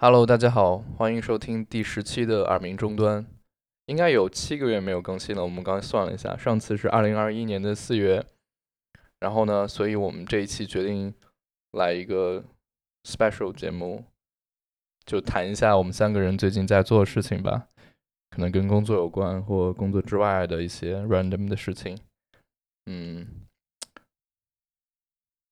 [0.00, 3.26] Hello，大家好，欢迎收听第十期的耳鸣终端。
[3.86, 8.24] 应该有七个月没有更新了，我们刚算了一下，上次是二零二一年的四月。
[9.18, 11.12] 然后呢，所以我们这一期决定
[11.72, 12.44] 来一个
[13.02, 14.04] special 节目，
[15.04, 17.66] 就谈一下我们三个人最近在做的事情吧，
[18.30, 21.98] 可能跟工作有关或工作之外的一些 random 的事情。
[22.86, 23.26] 嗯，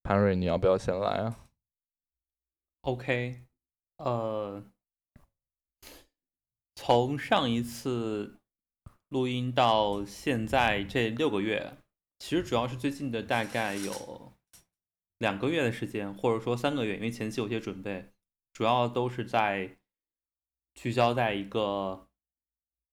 [0.04, 1.36] 潘瑞，你要不要先来啊
[2.82, 3.45] ？OK。
[3.98, 4.62] 呃，
[6.74, 8.38] 从上一次
[9.08, 11.78] 录音到现在这六个月，
[12.18, 14.32] 其实主要是最近的大概有
[15.18, 18.12] 两个月的时间，或者说三个月，因为前期有些准备，
[18.52, 19.78] 主要都是在
[20.74, 22.06] 聚焦在一个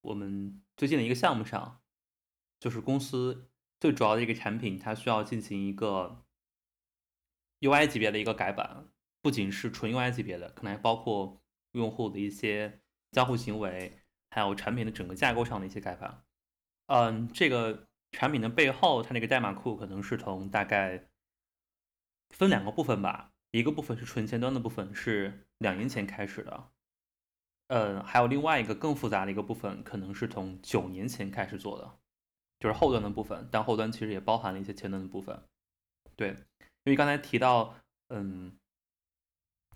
[0.02, 1.82] 我们最近的一个项目上，
[2.60, 3.50] 就是公司
[3.82, 6.24] 最主要的一个产品，它需要进行一个
[7.60, 8.88] UI 级别的一个改版。
[9.24, 11.42] 不仅是纯 UI 级别的，可能还包括
[11.72, 12.82] 用户的一些
[13.12, 16.26] 交互行为，还有产品的整个架构上的一些改版。
[16.88, 21.08] 嗯，这个产品的背后，它那个代码库可能是从大概
[22.32, 26.72] 分两个部分吧，一个部分是纯前端的部分，是两年前开始的。
[27.68, 31.98] 嗯，还有另外一个更复杂的一个部分，可能是从九年前开始做的，
[32.60, 33.48] 就是后端的部分。
[33.50, 35.42] 但后端其实也包含了一些前端的部分。
[36.18, 36.36] 对，
[36.84, 37.74] 因为刚才提到，
[38.10, 38.60] 嗯。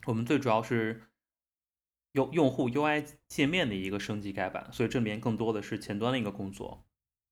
[0.07, 1.01] 我们最主要是
[2.13, 6.85] 用用户 UI 界面的一个升级改版，所以这里面更多的是前端的一个工作。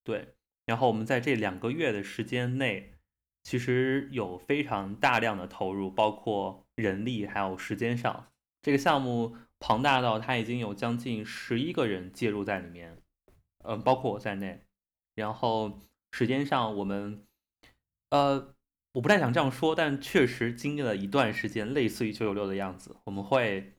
[0.03, 2.93] 对，然后我们在这两个月的时间内，
[3.43, 8.27] 其实有非常大量的投入，包括人力还有时间上。
[8.61, 13.01] 这个项目庞大到它已经有将近十一个人介入在里面，
[13.63, 14.65] 嗯，包括我在内。
[15.15, 15.79] 然后
[16.11, 17.25] 时间上，我们
[18.09, 18.54] 呃。
[18.95, 22.95] 我不太想这样说，但确实经历了一段时间，类似于九九六的样子。
[23.03, 23.73] 我们会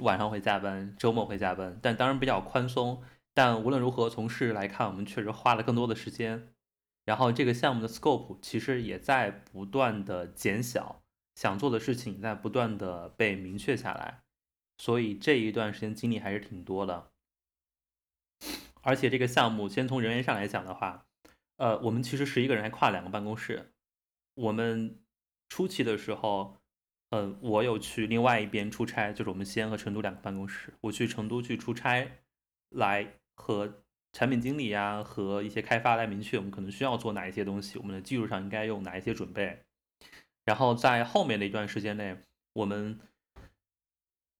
[0.00, 3.02] 晚上会加班，周末会加班，但当然比较宽松。
[3.32, 6.48] 但无论如何，从事来看，我们确实花了更多的时间。
[7.06, 11.00] 然后这个项目的 scope 其实也在不断的减小，
[11.34, 14.20] 想做的事情在不断的被明确下来。
[14.76, 17.08] 所以这一段时间精力还是挺多的。
[18.82, 21.06] 而且这个项目，先从人员上来讲的话，
[21.56, 23.72] 呃，我们其实十一个人还跨两个办公室。
[24.38, 24.96] 我们
[25.48, 26.56] 初期的时候，
[27.10, 30.72] 嗯，我有去另外一边出差，就是我们西安和成都两个办公室。
[30.80, 32.08] 我去成都去出差，
[32.68, 33.82] 来和
[34.12, 39.64] 产品经理呀和一些开发来明确我们可能需要做哪一些东西，我们的技术上应该用哪一些准备。
[40.44, 42.16] 然后在后面的一段时间内，
[42.52, 43.00] 我们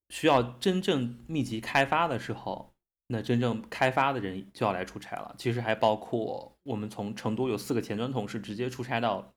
[0.07, 2.73] 需要真正密集开发的时候，
[3.07, 5.35] 那真正开发的人就要来出差了。
[5.37, 9.33] 其实还包括我们从成都有四个前端同事直接出差到。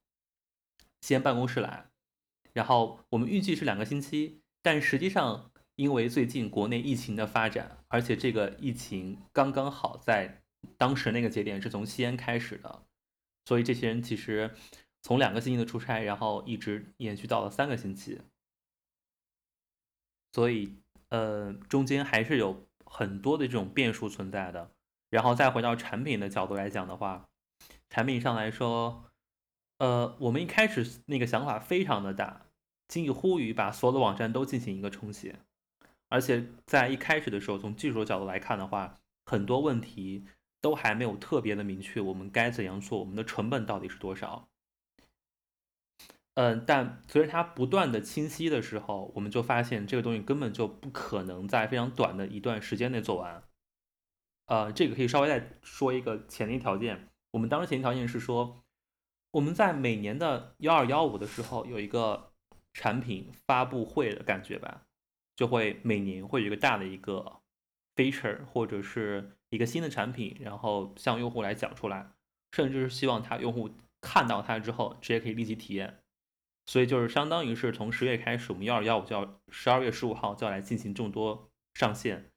[1.03, 1.91] 西安办公室来，
[2.53, 10.43] 然后我们预计是两个星期，但实际上因为最近国内疫情的发展，而且这个疫情刚刚好在
[10.79, 12.87] 当时那个节点是从西安开始的，
[13.45, 14.55] 所以这些人其实
[15.03, 18.21] 从两个星期的出差，然后一直延续到了三个星期，
[20.33, 20.77] 所以
[21.09, 24.71] 呃中间还是有很多的这种变数存在的。
[25.11, 27.29] 然后再回到产品的角度来讲的话，
[27.91, 29.12] 产品上来说。
[29.82, 32.43] 呃，我们一开始那个想法非常的大，
[32.87, 35.41] 近乎于把所有的网站都进行一个重写，
[36.09, 40.25] 而且在一开始的时候，从技术角度来看的话，很多问题
[40.60, 44.48] 都还没有特别的明确，我们该怎样做，我们的成本到底是多少？
[46.34, 53.42] 嗯，但随着它不断的清晰的时候，我们就发现这个东西根本就不可能在非常短的一段时间内做完。
[54.47, 58.62] 呃，这个可以稍微再说一个前提条件，我们当时前提条件是说。
[59.32, 62.32] 我们在每年的幺二幺五的时候有一个
[62.75, 64.82] 产品发布会的感觉吧，
[65.34, 67.41] 就会每年会有一个大的一个
[67.97, 72.12] feature 或者是一个新的产品，然后向用户来讲出来，
[72.53, 73.71] 甚至是希望他用户
[74.03, 75.98] 看到它之后直接可以立即体验。
[76.66, 82.30] 所以就是相当于是从十月开始，我们幺二幺五就要十二月十五号就要来进行众多上线。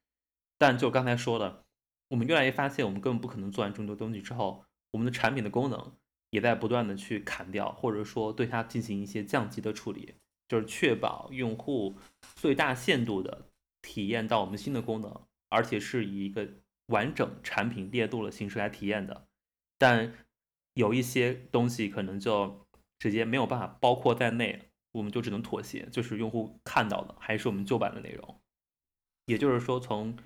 [0.58, 1.66] 但就刚才说的，
[2.08, 5.94] 我们越来越发现，我们根本不可能做完这么多东西之后，我们的产品的功能。
[6.36, 10.16] 也在不断的去砍掉，或者说对它进行一些降级的处理，
[10.50, 11.96] 就是确保用户
[12.36, 13.48] 最大限度的
[13.82, 16.50] 体验到我们新的功能，而且是以一个
[16.88, 19.28] 完整产品列度的形式来体验的。
[19.78, 20.14] 但
[20.74, 22.68] 有一些东西可能就
[23.00, 28.42] 直接没有办法包括在内，我们就只能妥协，就是用户看到的还是我们旧版的内容。
[29.28, 30.18] 也就是说，从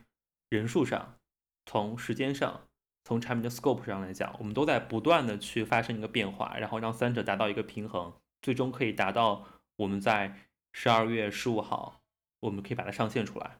[0.49, 1.19] 人数上，
[1.67, 2.65] 从时间上。
[3.09, 9.47] 从产品的 scope 上来讲，我们都在不断的去发生一个变化，然后让三者达到一个平衡，最终可以达到
[9.77, 10.35] 我们在
[10.73, 12.03] 十二月十五号，
[12.41, 13.57] 我们可以把它上线出来。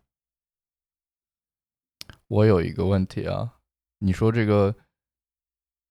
[2.28, 3.56] 我有一个问题啊，
[3.98, 4.76] 你说这个，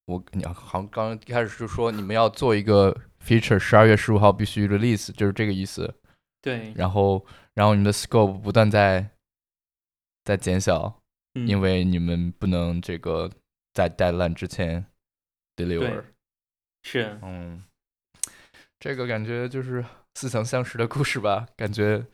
[0.04, 6.00] 我你好像刚刚一开始就说你们要做一个 feature，十二月十五号必须 release，就是这个意思。
[6.40, 9.10] 对，然后，然后你们的 scope 不断在
[10.22, 11.02] 在减小，
[11.34, 13.28] 嗯因为你们不能这个
[13.78, 14.84] 在 deadline 之前
[15.54, 16.02] deliver。
[16.82, 17.62] 是嗯，
[18.80, 19.84] 这个感觉就是
[20.14, 22.04] 似曾相识的故事吧，感觉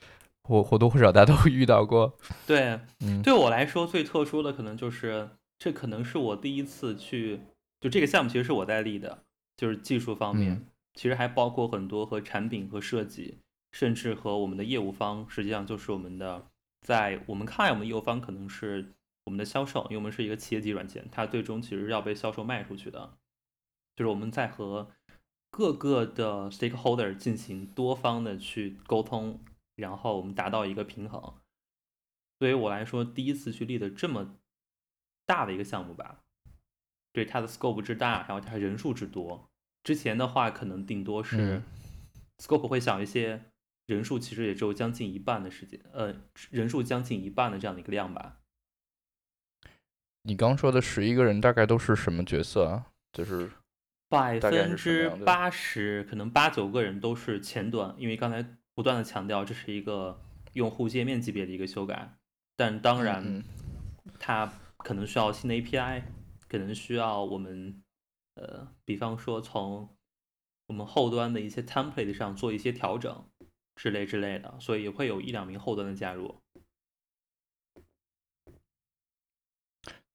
[0.43, 2.19] 或或多或少大家都会遇到过。
[2.47, 7.41] 对，嗯，对我来说最特殊的可能就是这可能是我第一次去，
[7.81, 9.25] 就这个项目其实是我在立的，
[9.57, 13.39] 就是技术方面，嗯其实还包括很多和产品和设计，
[13.73, 16.47] 甚至和我们的业务方，实际上就是我们的，
[16.83, 18.93] 在我们看来，我们的业务方可能是
[19.25, 23.19] 我们的销售，因为我们是一个企业级软件，它最终其实要被销售卖出去的，
[23.97, 24.91] 就是我们在和
[25.51, 29.41] 各个的 stakeholder 进行多方的去沟通，
[29.77, 31.35] 然后我们达到一个平衡。
[32.39, 34.37] 对于我来说，第一次去立的这么
[35.25, 36.21] 大的一个项目吧，
[37.13, 39.49] 对它的 scope 之大，然后它人数之多。
[39.85, 41.63] 之前的话，可能顶多是嗯
[42.39, 43.45] scope 会小一些，
[43.87, 46.15] 人数其实也只有将近一半的时间，呃，
[46.51, 48.41] 人数将近一半的这样的一个量吧。
[50.27, 52.87] 你刚说的十一个人大概都是什么角色啊？
[53.13, 53.51] 就是
[54.09, 58.45] 百分之八十，可能八九个人都是前端，因为刚才
[58.75, 60.21] 不断的强调这是一个
[60.55, 62.17] 用户界面级别的一个修改，
[62.57, 63.45] 但当然，嗯
[64.19, 66.03] 它可能需要新的 API，
[66.49, 67.83] 可能需要我们
[68.37, 69.89] 呃，比方说从
[70.69, 73.25] 我们后端的一些 template 上做一些调整
[73.77, 76.35] 之类之类的，所以也会有一两名后端的加入。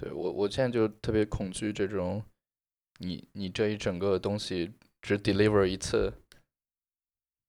[0.01, 2.24] 对我，我现在就特别恐惧这种，
[3.00, 6.13] 你你这一整个东西只 deliver 一次，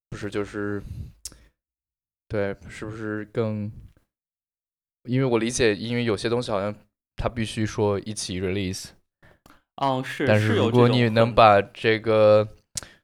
[0.09, 0.83] 不是就是，
[2.27, 3.71] 对，是不是更？
[5.05, 6.75] 因为我理解，因为有些东西好像
[7.15, 8.89] 它必须说一起 release，
[9.77, 12.49] 哦，是，但是如果你能把这个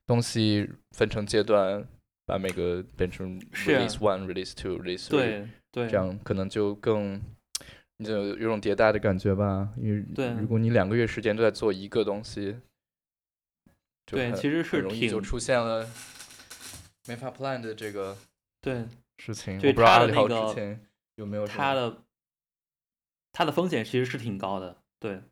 [0.07, 1.87] 东西分成阶段，
[2.27, 7.23] 把每个变成 release one、release two、release three，对对这样可能就更，
[7.99, 9.73] 你就有种迭代的感觉吧。
[9.77, 12.61] 因为对如果你两个月时间都在做一个东西，
[14.05, 15.89] 对，其实是很容易就挺出现了
[17.07, 18.17] 没法 plan 的这个
[18.61, 18.87] 对
[19.19, 19.59] 事情。
[19.59, 22.03] 对我不知道阿里号的那个之前有没有这它的
[23.33, 25.23] 他的风险其实是挺高的，对，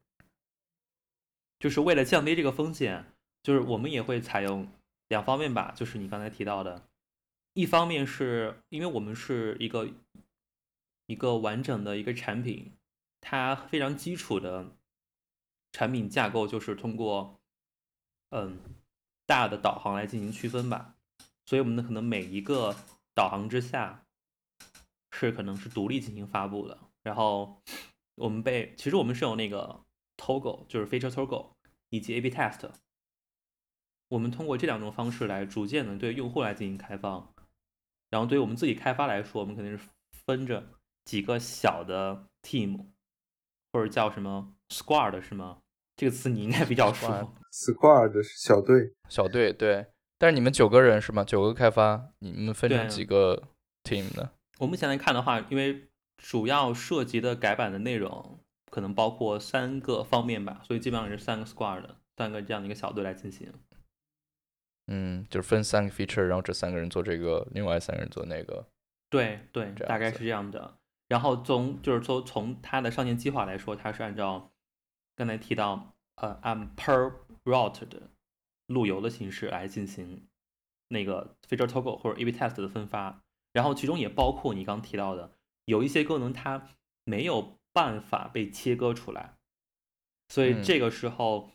[1.59, 3.05] 就是为了降低这个风险，
[3.43, 4.69] 就是我们也会采用
[5.09, 6.83] 两方面吧，就是你刚才提到的，
[7.55, 9.89] 一方面是因为我们是一个
[11.07, 12.73] 一个完整的一个产品，
[13.21, 14.77] 它非常基础的
[15.73, 17.41] 产品架构就是通过
[18.31, 18.59] 嗯
[19.27, 20.97] 大的导航来进行区分吧，
[21.47, 22.75] 所以我们的可能每一个
[23.15, 24.05] 导航之下
[25.13, 27.63] 是可能是独立进行发布的，然后
[28.17, 29.85] 我们被其实我们是有那个
[30.17, 31.53] toggle 就是 feature toggle
[31.91, 32.71] 以及 A/B test，
[34.09, 37.35] 我们通过这两种方式来逐渐的对用户来进行开放，
[38.11, 39.89] 然后对于我们自己开发来说，我们肯定是
[40.27, 40.73] 分着
[41.05, 42.87] 几个小的 team，
[43.73, 45.59] 或者叫什么 squad 是吗？
[45.97, 47.07] 这个词你应该比较熟。
[47.07, 49.87] Squad Squad 是小队，小队对，
[50.19, 51.23] 但是你们九个人是吗？
[51.23, 53.45] 九个开发，你们分成几个
[53.85, 54.31] team 呢？
[54.59, 63.53] 我目前来看的话，因为主要涉及的改版的内容可能包括三个方面吧，所以基本上是三个 squad 的三个这样的一个小队来进行。
[64.87, 68.67] 嗯，就是分三个 feature，然后这三个人做这个，另外三个人做那个。
[69.09, 70.77] 对对，大概是这样的。
[71.09, 74.53] 然后从就是说从它的上线计划来说，它是按照
[75.15, 77.13] 刚才提到呃按 per
[77.45, 78.11] route 的
[78.67, 80.27] 路由的形式来进行
[80.89, 83.23] 那个 feature toggle 或者 A/B test 的分发。
[83.53, 85.31] 然后其中也包括你刚提到的
[85.67, 86.69] 有一些功能它
[87.05, 89.37] 没有办法被切割出来，
[90.29, 91.53] 所以嗯这个时候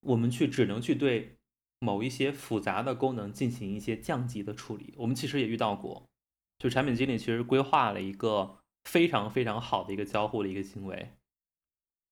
[0.00, 1.38] 我们去只能去对
[1.78, 4.94] 某一些复杂的功能进行一些降级的处理。
[4.98, 6.10] 我们其实也遇到过，
[6.58, 11.12] 就产品经理其实规划了一个非常非常好的一个交互的一个行为，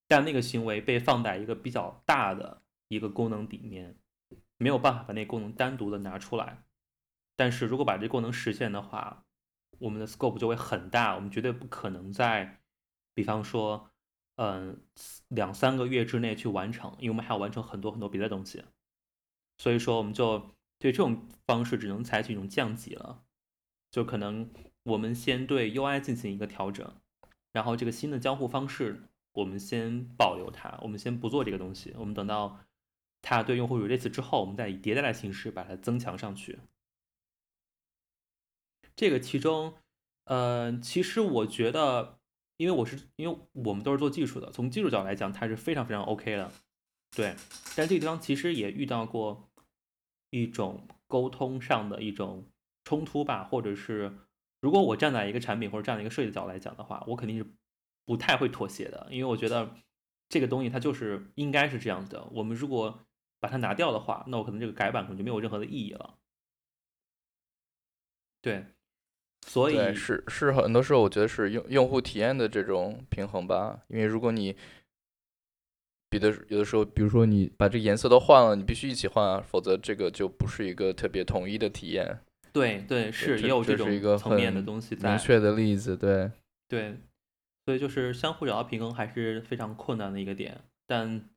[0.07, 3.99] 但那个行为被放在一个比较大的一个功能里面，
[4.57, 6.63] 没有办法把那个功能单独的拿出来。
[7.35, 9.25] 但是如果把这功能实现的话，
[9.79, 12.61] 我们的 scope 就会很大，我们绝对不可能在，
[13.13, 13.91] 比方说，
[14.37, 14.81] 嗯，
[15.29, 18.65] 两三个月之内去完成，因为我们还要完成很多很多别的东西。
[19.59, 20.39] 所以说，我们就
[20.79, 23.26] 对这种方式只能采取一种降级了，
[23.97, 24.51] 就可能
[24.83, 27.01] 我们先对 UI 进行一个调整，
[27.51, 32.61] 然后这个新的交互方式我们先保留它，我们先不做这个东西，我们等到
[33.23, 36.59] 它对用户 release 之后，我们再以迭代的形式把它增强上去。
[38.95, 39.73] 这个其中，
[40.25, 42.19] 呃，其实我觉得
[42.59, 46.53] 因为我是因为我们都是做技术的，从技术角度来讲，它是非常非常 OK 的，
[47.17, 47.35] 对。
[47.75, 49.49] 但这个地方其实也遇到过
[50.29, 52.45] 一种沟通上的一种
[52.87, 54.11] 冲突吧，或者是
[54.61, 57.45] 如果我站在一个产品或者站在一个设计的角度来讲的话，我肯定是
[58.05, 59.69] 不太会妥协的，因为我觉得
[60.29, 62.25] 这个东西它就是应该是这样子的。
[62.31, 63.05] 我们如果
[63.41, 66.15] 把它拿掉的话，那我可能这个改版可能就没有任何的意义了。
[68.41, 68.67] 对，
[69.45, 74.57] 所以是是很多时候我觉得是用用户体验的这种平衡吧，因为如果你
[76.09, 82.21] 比的有的时候，比如说你把这颜色都换了，你必须一起换啊，否则这个就不是一个特别统一的体验。
[82.61, 85.11] 对对是也有这种层面的东西在。
[85.11, 86.31] 明确的例子，对，
[86.67, 86.97] 对，
[87.65, 91.29] 所以就是相互找到平衡还是非常困难的一个点，但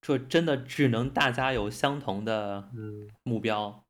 [0.00, 3.84] 这真的只能大家有相同的嗯目标。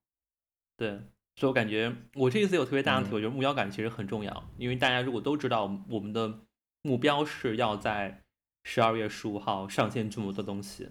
[0.79, 0.91] 对，
[1.37, 6.41] 所以我感觉我这一次有特别大的体嗯会，就是目标感其实很重要，因为大家如果都知道我们的
[6.83, 8.23] 目标是要在
[8.65, 10.89] 十二月十五号上线这么多东西，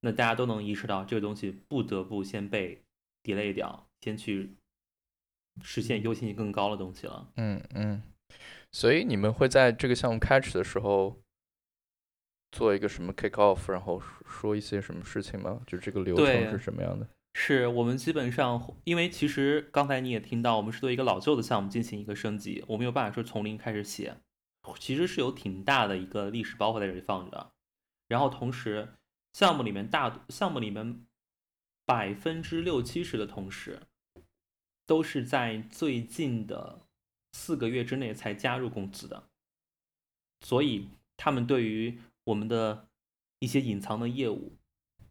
[0.00, 2.82] 那大家都能意识到这个东西不得不先被
[3.22, 4.54] delay 掉，先去
[5.62, 7.30] 实现优先级更高的东西了。
[7.36, 8.02] 嗯嗯。
[8.72, 11.20] 所以你们会在这个项目开始的时候
[12.50, 15.60] 做一个什么 kick off，然后说说一些什么事情吗？
[15.66, 17.06] 就这个流程是什么样的？
[17.34, 24.16] 是我们基本上，因为其实刚才你也听到，我们是对一个老旧的项目进行一个升级，我没有办法说从零开始写，
[24.78, 27.50] 其实是有挺大的一个历史包袱在这里放着。
[28.06, 28.88] 然后同时，
[29.32, 31.04] 项目里面大项目里面
[31.84, 33.80] 百分之六七十的同事
[34.86, 36.80] 都是在最近的
[37.32, 39.28] 四个月之内才加入公司的，
[40.40, 42.88] 所以他们对于我们的
[43.38, 44.56] 一些隐藏的业务。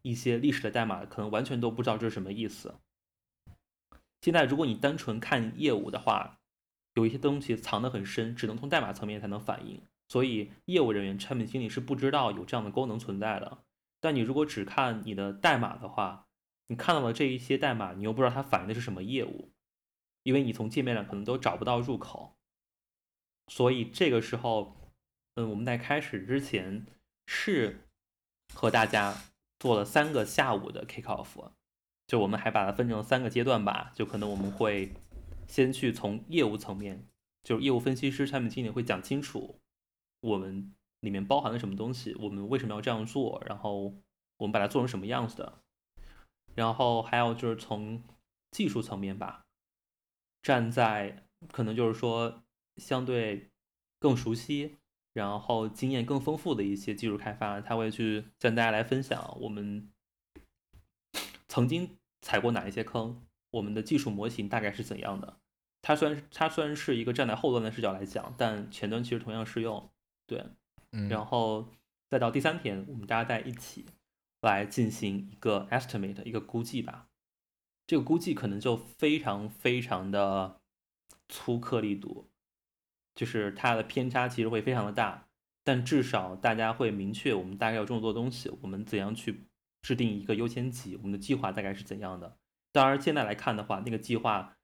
[0.06, 2.74] 一些历史的代码可能完全都不知道这是什么意思。
[4.20, 6.40] 现在如果你单纯看业务的话，
[6.92, 9.80] 有一些东西藏得很深，只能从代码层面才能反映。
[10.10, 13.64] 所以业务人员、产品经理是不知道有这样的功能存在的。
[13.98, 16.26] 但你如果只看你的代码的话，
[16.66, 19.53] 你看到了这一些代码，你又不知道它反映的是什么业务，
[20.24, 22.34] 因为你从界面上可能都找不到入口。
[23.46, 24.76] 所以这个时候，
[25.36, 26.84] 嗯，我们在开始之前
[27.28, 27.86] 是
[28.52, 29.14] 和大家。
[29.60, 31.52] 做了三个下午的 kick off，
[32.06, 33.92] 就我们还把它分成三个阶段吧。
[33.94, 34.92] 就可能我们会
[35.48, 37.08] 先去从业务层面，
[37.42, 39.58] 就是业务分析师、产品经理会讲清楚
[40.20, 43.94] 我们里面包含了什么东西，我们为什么要这样做，然后
[44.36, 45.60] 我们把它做成什么样子的。
[46.54, 48.02] 然后还有就是从
[48.50, 49.43] 技术层面吧，
[50.44, 52.44] 站在可能就是说
[52.76, 53.50] 相对
[53.98, 54.76] 更熟悉。
[55.14, 59.88] 然后经验更丰富的一些技术开发，他会去向大家来分享我们
[61.46, 65.38] 曾经踩过哪一些坑，我们的技术模型大概是怎样的。
[65.82, 69.88] 它虽然它虽然是一个站在后端的视角来讲，但前端其实同样适用。
[70.26, 70.44] 对，
[70.90, 71.68] 嗯，然后
[72.10, 73.86] 再到第三天，我们大家在一起
[74.40, 77.06] 来进行一个 estimate，一个估计吧。
[77.86, 80.60] 这个估计可能就非常非常的
[81.28, 82.28] 粗颗粒度。
[83.14, 85.28] 就是它的偏差其实会非常的大，
[85.62, 89.44] 但至少大家会明确我们大概有这么多东西，我们怎样去
[89.82, 92.36] 制定一个优先级，我们的计划大概是怎样的。
[92.72, 94.56] 当然，现在来看的话，那个计划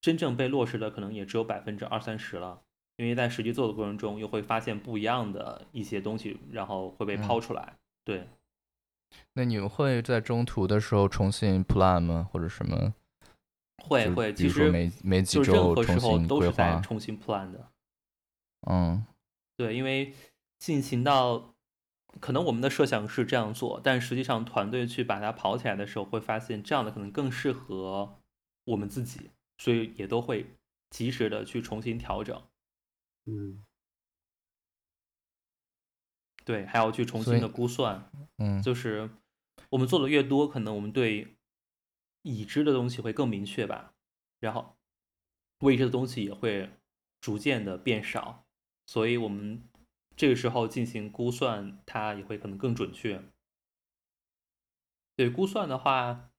[0.00, 2.62] 真正被落实的可能也只有百分之二三十了，
[2.96, 7.76] 因为在实际做的过程中又会发现不一样的一些东西，然后会被抛出来。
[8.04, 8.26] 对。
[9.34, 12.28] 那你们会在中途的时候重新 plan 吗？
[12.30, 12.94] 或者什么？
[13.84, 16.80] 会会，其实每每几就任何时候周重新都是在规划。
[16.80, 17.70] 重新 plan 的。
[18.68, 19.04] 嗯
[19.56, 20.12] 对，因为
[20.58, 21.54] 进行到
[22.20, 28.18] 可能我们的设想是这样做，但实际上团队去把它跑起来的时候，会发现这样的可能更适合
[28.64, 30.46] 我们自己，所以也都会
[30.90, 32.42] 及时的去重新调整。
[33.26, 33.64] 嗯
[36.48, 39.10] 对，还要去重新的估算，嗯就是
[39.68, 41.36] 我们做的越多，可能我们对
[42.22, 43.92] 已知的东西会更明确吧，
[44.40, 44.74] 然后
[45.58, 46.70] 未知的东西也会
[47.20, 48.46] 逐渐的变少，
[48.86, 49.62] 所以我们
[50.16, 53.22] 这个时候进行估算，它也会可能更准确。
[55.14, 56.30] 对估算的话，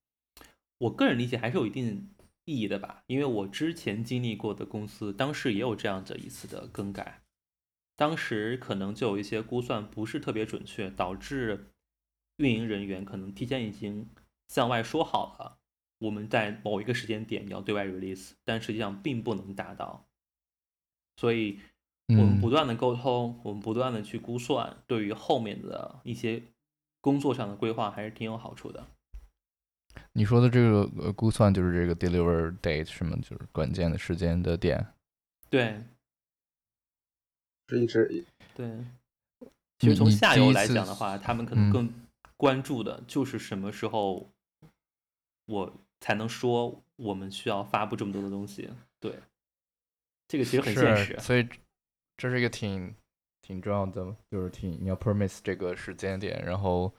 [0.80, 2.10] 我个人理解还是有一定
[2.46, 7.22] 意义的吧，因为我之前经历过的公司，当时也有这样的一次的更改，
[8.00, 11.68] 当时可能就有一些估算不是特别准确，导致
[12.38, 14.08] 运营人员可能提前已经
[14.48, 15.58] 向外说好了，
[16.00, 20.08] 我们在某一个时间点要对外 release，但实际上并不能达到，
[21.18, 21.60] 所以
[22.08, 26.42] 我们嗯不断的沟通，我们不断的去估算，对于后面的一些
[27.02, 28.88] 工作上的规划还是挺有好处的。
[30.14, 34.88] 你说的这个呃估算就是这个 deliver date 什么，就是关键的时间的点。
[35.50, 35.99] 对，是
[37.78, 38.70] 一直对。
[39.80, 41.94] 其实从下游来讲的话，他们可能嗯更
[42.36, 44.30] 关注的就是什么时候
[45.46, 48.70] 我才能说我们需要发布这么多的东西。
[49.00, 49.14] 对，
[50.28, 51.18] 这个其实很现实，。
[51.20, 51.48] 所以
[52.18, 52.94] 这是一个挺
[53.42, 56.94] 挺重要的，就是挺你要 promise 这个时间点，然后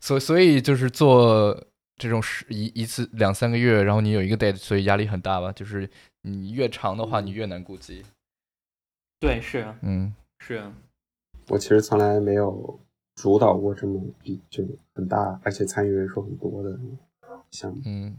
[0.00, 5.50] 所所以就是做这种是一一次两三个月，然后你有一个 date，所以压力很大吧？
[5.50, 5.90] 就是
[6.22, 8.04] 你越长的话，你越难估计。
[9.24, 10.70] 对，是嗯是，
[11.48, 12.78] 我其实从来没有
[13.14, 14.64] 主导过这么比就
[14.94, 16.78] 很大，而且参与人数很多的
[17.50, 17.80] 项目。
[17.86, 18.16] 嗯，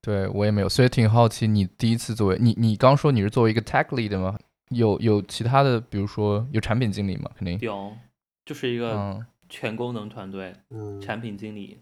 [0.00, 4.38] 对我也没有，所以挺好奇你第一次作为你你刚说你是作为一个 tech lead 吗？
[4.70, 7.30] 有有其他的，比如说有产品经理吗？
[7.36, 7.58] 肯定。
[7.60, 7.96] 有，
[8.44, 11.78] 就是一个嗯全功能团队，嗯，产品经理、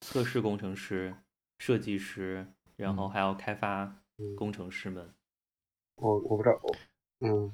[0.00, 1.14] 测试工程师、
[1.58, 5.08] 设计师，然后嗯还有开发嗯工程师们。
[5.96, 6.76] 我我不知道，我
[7.20, 7.52] 嗯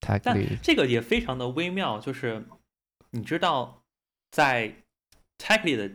[0.00, 2.46] ，tech 但 lead，这个也非常的微妙，就是
[3.10, 3.82] 你知道，
[4.30, 4.82] 在
[5.38, 5.88] tech lead 的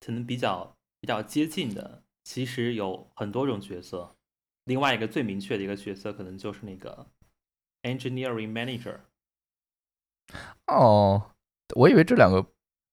[0.00, 4.16] 可能比较比较接近的，其实有很多种角色。
[4.64, 7.06] 另外一个最明确的一个角色，可能就是那个
[7.82, 9.00] engineering manager。
[10.66, 11.30] 哦，
[11.76, 12.46] 我以为这两个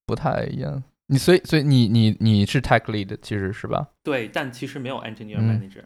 [0.05, 0.83] 不太一样。
[1.07, 3.93] 你所以所以你你你是 tech lead 其实是吧？
[4.03, 5.85] 对，但其实没有 engineer 嗯 manager，、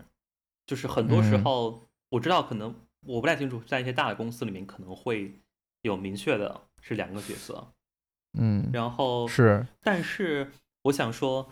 [0.68, 2.74] 就是很多时嗯候我知道，可能
[3.06, 5.40] 我不太清楚，在一些大的公司里面可能会
[5.82, 7.68] 有明确的是两个角色，
[8.38, 10.52] 嗯，然后是，但是
[10.84, 11.50] 我想说，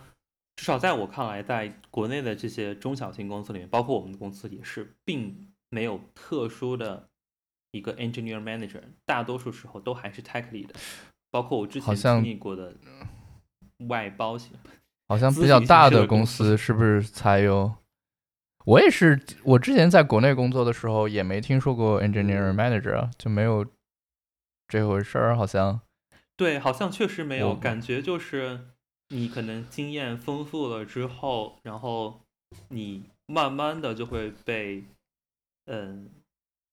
[0.56, 7.08] 至少在我看来，在国内的这些中小型公司里面，包括我们的公司也是，并没有特殊的
[7.72, 10.68] 一个 engineer manager，大多数时候都还是 tech lead，
[11.30, 12.74] 包括我之前经历过的
[13.88, 14.52] 外包型。
[15.06, 17.74] 好像比较大的的公司是不是才有？
[18.64, 23.66] 我也是，我之前在国内工作的时候也没听说过 engineer manager，啊就没有
[24.68, 25.80] 这回事儿，好像。
[26.36, 28.60] 对，好像确实没有，感觉就是
[29.10, 32.22] 你可能经验丰富了之后，然后
[32.70, 34.84] 你慢慢的就会被
[35.66, 36.10] 嗯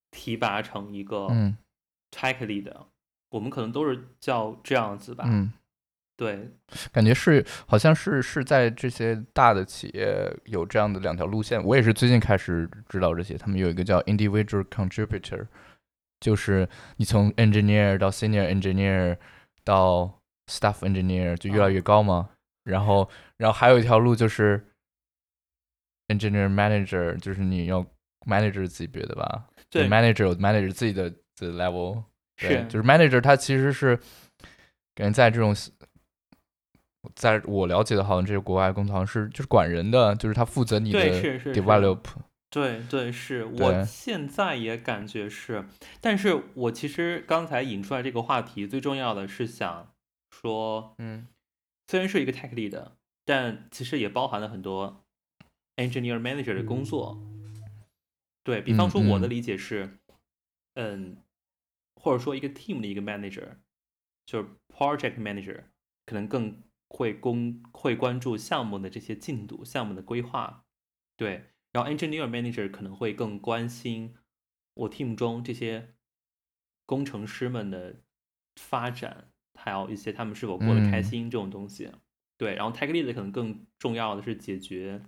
[0.09, 1.57] 提拔成一个嗯
[2.09, 2.73] tech lead，、
[3.29, 5.25] 我们可能都是叫这样子吧。
[5.27, 5.51] 嗯，
[6.21, 6.47] 对，
[6.91, 11.59] 感觉是好像是是在这些大的企业有这样的两条路线。
[11.63, 15.47] 我也是最近开始知道这些，他们有一个叫 individual contributor，
[16.19, 19.17] 就是你从 engineer 到 senior engineer
[19.63, 22.29] 到 staff engineer 就越来啊越高嘛。
[22.65, 24.63] 然后，然后还有一条路就是
[26.09, 27.83] engineer manager，就是你要
[28.27, 29.47] manager 级别的吧？
[29.71, 32.03] 对 manager 有 manager 自己的的 level，
[32.37, 33.97] 对，是就是 manager 他其实是
[34.93, 35.55] 感觉在这种，
[37.15, 41.61] 在我了解的，好像这些国外工厂是就是管人的，就是他负责你对，的是是是。
[41.61, 41.99] develop，
[42.49, 43.45] 对对，是。
[43.49, 43.65] 对。
[43.65, 45.65] 我现在也感觉是，
[45.99, 49.93] 但是我其实刚才引出来这个话题，最重要的是想
[50.29, 51.27] 说，嗯。
[51.87, 52.91] 虽然是一个 tech lead，
[53.25, 55.03] 但其实也包含了很多
[55.75, 57.21] engineer manager 的工作。
[58.43, 59.97] 对比方说，我的理解是，
[60.75, 61.17] 嗯，
[61.95, 63.57] 或者说一个 team 的一个 manager，
[64.25, 65.63] 就是 project manager，
[66.05, 70.65] 可能更会公会关注项目的这些进度、项目的规划。
[71.15, 74.13] 对，然后 engineer manager 可能会更关心
[74.73, 75.93] 我 team 中这些
[76.85, 78.01] 工程师们的
[78.57, 81.89] 发展，还有一些他们是否过得开嗯心这种东西。
[82.37, 85.01] 对，然后 tech lead 可能更重要的是解决，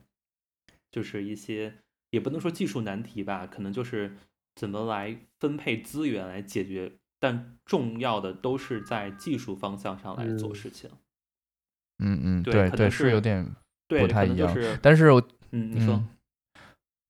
[0.90, 1.80] 就是一些
[2.12, 4.16] 也不能说技术难题吧，可能就是
[4.56, 10.90] 怎么来分配资源来解决，但重要的都是在技术方向上来做嗯事情。
[10.90, 10.98] 嗯
[12.00, 13.46] 嗯，嗯对对是有点，
[13.88, 15.96] 不太一样就是，但是我嗯，你说。
[15.96, 16.08] 嗯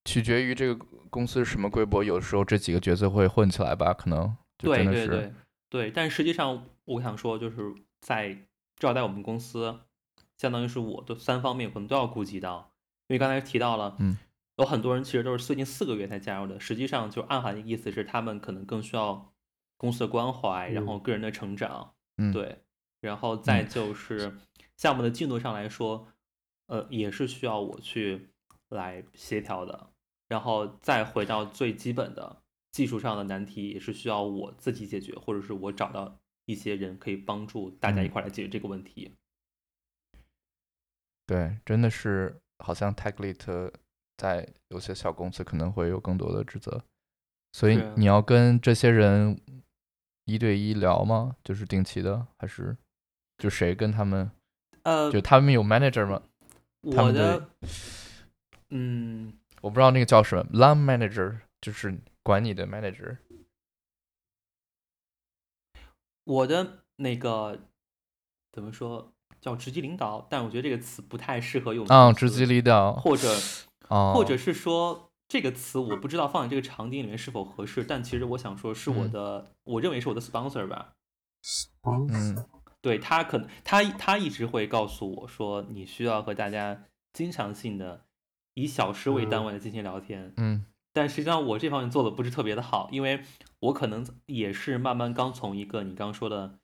[0.06, 0.76] 取决于这个
[1.10, 5.34] 公司是什么规模，有时候这几个角色会混起来吧，可能就对真的是对对
[5.70, 9.80] 对，但实际上我想说，就是在至少在我们公司，
[10.38, 12.74] 相当于是我的三方面可能都要顾及到，
[13.08, 14.18] 因为刚才提到了，嗯，
[14.58, 19.32] 有很多人其实都是最近四个月才加入的，实际上就暗含的意思是他们可能更需要
[19.78, 22.58] 公司的关怀，然后个人的成长，嗯对，
[23.00, 24.38] 然后再就是
[24.78, 26.08] 项目的进度上来说，
[26.68, 28.30] 呃，也是需要我去
[28.70, 29.92] 来协调的，
[30.28, 39.16] 然后再回到最基本的技术上的难题，也是需要我自己解决，或者是我找到一些人可以帮助大家一嗯块来解决这个问题。
[41.26, 43.72] 对，真的是好像 tech lead
[44.18, 46.84] 在有些小公司可能会有更多的职责，
[47.52, 49.40] 所以你要跟这些人
[50.26, 51.38] 一对一聊吗？
[51.44, 52.76] 就是定期的，还是
[53.38, 54.32] 就谁跟他们？
[54.84, 56.22] 呃，就他们有 manager 吗？
[56.92, 57.50] 他们我的的，
[58.70, 63.18] 嗯，我不知道那个叫什么，line manager，就是管你的 manager？
[66.26, 67.60] 我的那个
[68.52, 71.86] 怎么说叫直级领导，但我觉得这个词不太适合用。
[71.88, 73.34] 啊，直级领导，或者，
[73.90, 80.94] 哦，或者是说这个词我不知道放在这个场景里面是否合适，但其实我想说是我的，我认为是我的 sponsor 吧。
[81.84, 82.46] 嗯，
[82.84, 88.04] 对他可能他他一直会告诉我说，你需要和大家经常性的
[88.56, 90.34] 以小时为单位的进行聊天。
[90.36, 93.22] 嗯，但实际上我这方面做的不是特别的好，因为
[93.62, 96.60] 我可能也是慢慢刚从一个你刚刚说的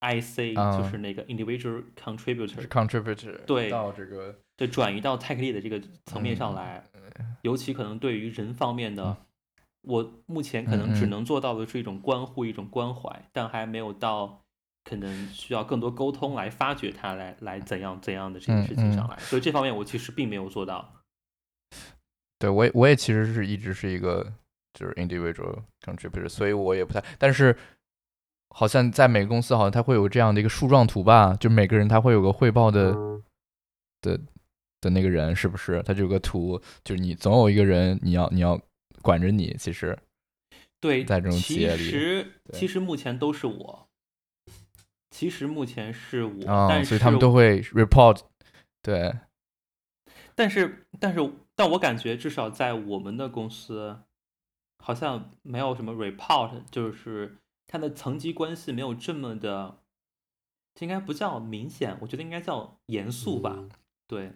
[0.00, 0.76] IC，、啊。
[0.76, 6.84] 就是那个 individual contributor，contributor 对到这个对转移到 tech lead 的这个层面上来，
[7.40, 9.16] 尤其可能对于人方面的，
[9.80, 14.44] 我目前可能只能做到的是一种关护、一种关怀，但还没有到
[14.88, 20.94] 可能需要更多沟通来发掘它来来怎样怎样的这件事情上来，所以这方面我其实并没有做到。
[22.38, 24.32] 对我也我也其实是一直是一个
[24.72, 27.54] 就是 individual contributor，所以我也不太，但是
[28.48, 33.22] 好像在每个公司好像它会有这样的一个树状图吧，就每个人他会有个汇报的、嗯
[34.00, 34.18] 的
[34.80, 35.82] 的那个人是不是？
[35.82, 38.58] 他就有个图，就是你总有一个人你要你要
[39.02, 39.98] 管着你，其实
[40.80, 43.87] 对，在这种企业里其实其实目前都是我，
[45.18, 48.20] 其实目前是我，啊、但是所以他们都会 report，
[48.80, 49.12] 对，
[50.36, 53.98] 但是，但是，但我感觉至少在我们的公司，
[54.78, 59.80] 好像没有什么 report，就是它的层级关系没有这么的，
[60.76, 63.56] 这应该不叫明显，我觉得应该叫严肃吧。
[63.56, 63.70] 嗯。
[64.06, 64.32] 对，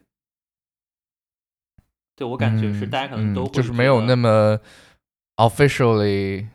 [2.16, 4.59] 对我感觉是嗯大家可能嗯都就是没有那么
[5.37, 6.49] officially，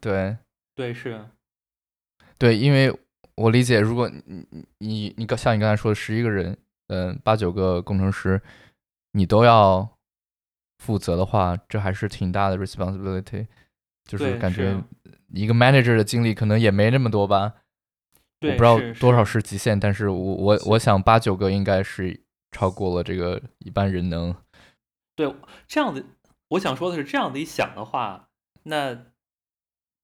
[0.00, 0.38] 对。
[0.74, 1.28] 对是，
[2.38, 2.98] 对，因为
[3.38, 6.56] 我理解，如果你你你你刚像你刚才说的十一个人，
[6.88, 8.40] 嗯、八九个工程师，
[9.12, 9.88] 你都要
[10.78, 13.46] 负责的话，这还是挺大的 responsibility，
[14.04, 14.82] 就是感觉
[15.32, 17.54] 一个 manager 的精力可能也没那么多吧。
[18.40, 22.20] 我对不知道多少是是极限，但是我我我想八九个应该是
[22.52, 24.34] 超过了这个一般人能。
[25.16, 25.34] 对，
[25.66, 26.04] 这样的，
[26.50, 28.28] 我想说的是，这样的一想的话，
[28.62, 29.06] 那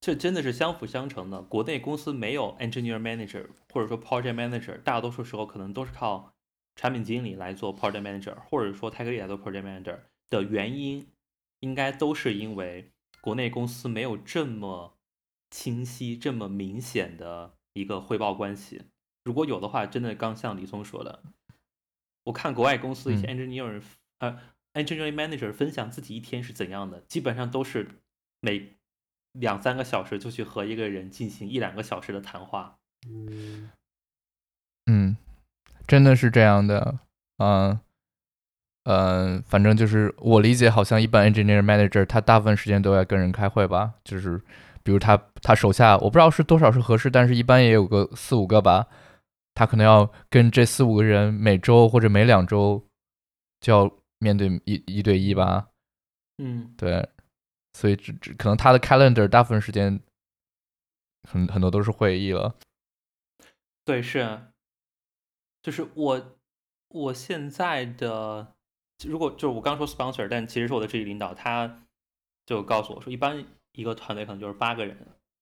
[0.05, 1.41] 这真的是相辅相成的。
[1.41, 6.35] 国内公司没有 engineer manager 或者说 project manager，大多数时候可能都是靠
[6.77, 11.09] 产品经理来做 project manager，或者说 tech lead 来做 project manager 的原因，
[11.61, 14.99] 应该都是因为国内公司没有这么
[15.51, 18.83] 清晰、这么明显的一个汇报关系。
[19.25, 21.23] 如果有的话，真的刚像李松说的，
[22.25, 23.83] 我看国外公司一些嗯 engineer、
[24.19, 24.39] 呃
[24.75, 28.03] engineering manager 分享自己一天是怎样的，基本上都是
[28.41, 28.74] 每
[29.39, 32.75] 两三个小时就去和一个人进行一两个小时的谈话。
[33.07, 33.71] 嗯
[34.87, 35.17] 嗯，
[35.87, 36.99] 真的是这样的，
[37.39, 37.79] 嗯、
[38.85, 44.41] 嗯、反正就是我理解，好像一般 engineer manager 他大部分时间都在跟人开会吧，就是
[44.83, 48.87] 比如他他手下我不知道是多少是合适，但是一般也有个四五个吧，
[49.55, 52.85] 他可能要跟这四五个人每周或者每两周
[53.61, 55.69] 就要面对一一对一吧，
[56.39, 57.09] 嗯，对，
[57.75, 60.01] 所以只只可能他的 calendar 大部分时间
[61.29, 62.55] 很很多都是会议了，
[63.85, 64.53] 对，是，
[65.63, 66.39] 就是我
[66.89, 68.55] 我现在的，
[69.07, 71.83] 如果就是我刚说 sponsor，但其实是我的直级领导，他
[72.47, 74.97] 就告诉我说，一般一个团队可能就是八个人，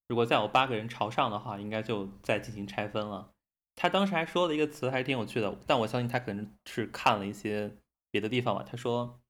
[0.08, 3.30] 如果再有八个人朝上的话，应该就再进行拆分了。
[3.74, 7.76] 他当时还说了一个词，还挺有趣的，但我相信他可能是看了一些
[8.10, 8.62] 别的地方吧。
[8.62, 9.20] 他说，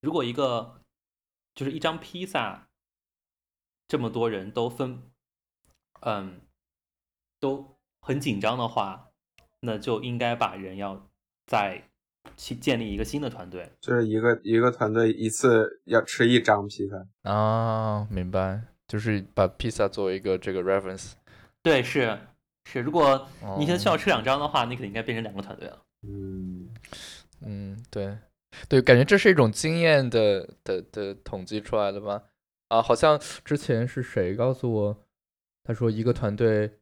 [0.00, 0.79] 如果一个
[1.54, 2.68] 就是一张披萨，
[3.88, 5.02] 这么多人都分，
[6.00, 6.40] 嗯，
[7.38, 9.10] 都很紧张的话，
[9.60, 11.08] 那就应该把人要
[11.46, 11.82] 再
[12.36, 13.72] 去建立一个新的团队。
[13.80, 21.12] 就是一个一个团队一次要吃一张披萨，啊，明白，就是把披萨作为一个这个 reference。
[21.62, 22.18] 对，是
[22.64, 25.82] 是，如果你现在需要哦吃两张的话，你肯定应该变成两个团队了。
[26.02, 26.72] 嗯
[27.42, 28.16] 嗯，对，
[28.68, 32.24] 对，感觉这是一种经验的的的统计出来的吧？
[32.68, 35.04] 啊，好像之前是谁告诉我，
[35.64, 36.78] 他说一个团队，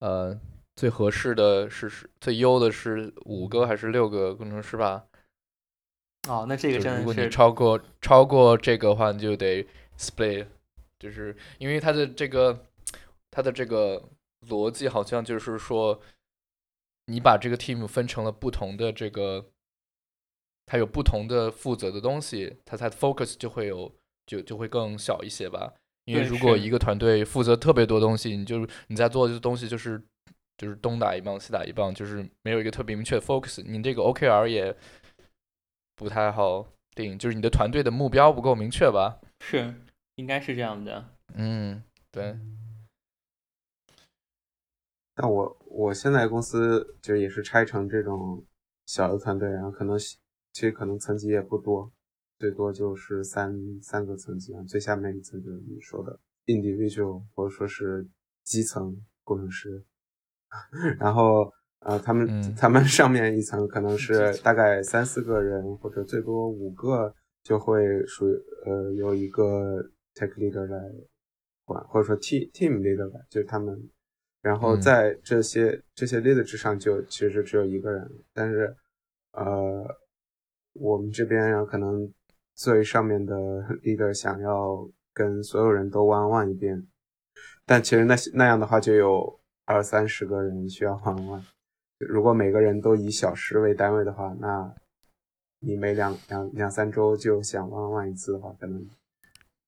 [0.00, 0.38] 呃，
[0.76, 5.06] 最合适的是是最优的是五个还是六个工程师吧？
[6.28, 9.66] 哦，那这个就如果你真的是超过超过这个的话，你就得
[9.98, 10.46] split，
[10.98, 12.66] 就是因为它的这个
[13.30, 14.08] 它的这个
[14.46, 16.00] 逻辑好像就是说，
[17.06, 19.46] 你把这个 team 分成了不同的这个，
[20.66, 23.92] 它有不同的负责的东西，它才 focus 就会有
[24.26, 25.74] 就就会更小一些吧。
[26.04, 30.02] 因为如果一个团队负责特别多东西，你就你在做的东西就是
[30.58, 34.76] 就是东打一棒西打一棒，就是没有一个特别明确的 focus，你这个 OKR 也
[35.94, 39.20] 不太好定，就是你的团队的目标不够明确吧？
[39.40, 39.74] 是
[40.16, 41.08] 应该是这样的。
[41.34, 42.36] 嗯，对。
[45.14, 48.42] 但我我现在公司就也是拆成这种
[48.86, 49.96] 小的团队，然后可能
[50.52, 51.90] 其实可能层级也不多，
[52.38, 58.06] 最多就是三三个层级啊，最下面一层就是你说的 individual 或者说是
[58.44, 59.84] 基层工程师，
[60.98, 68.34] 然后呃他们、嗯他们上面一层可能 是大概三四个人或者最多五个，就会属于
[68.66, 69.82] 呃由一个
[70.14, 70.78] tech leader 来
[71.64, 73.88] 管，或者说 team team leader 吧，就是他们。
[74.42, 78.76] 然后嗯在这些、这些 leader 之上，就其实只有一个人，但是
[79.30, 79.86] 呃，
[80.74, 82.10] 我们这边可能
[82.54, 83.34] 最上面的
[83.84, 86.86] leader 想要跟所有人都 one on one 一遍，
[87.66, 91.42] 但其实那那样的话就有二三十个人需要 one on one。
[91.98, 94.74] 如果每个人都以小时为单位的话，那
[95.60, 98.84] 你每两两两三周就想 one on one 一次的话，可能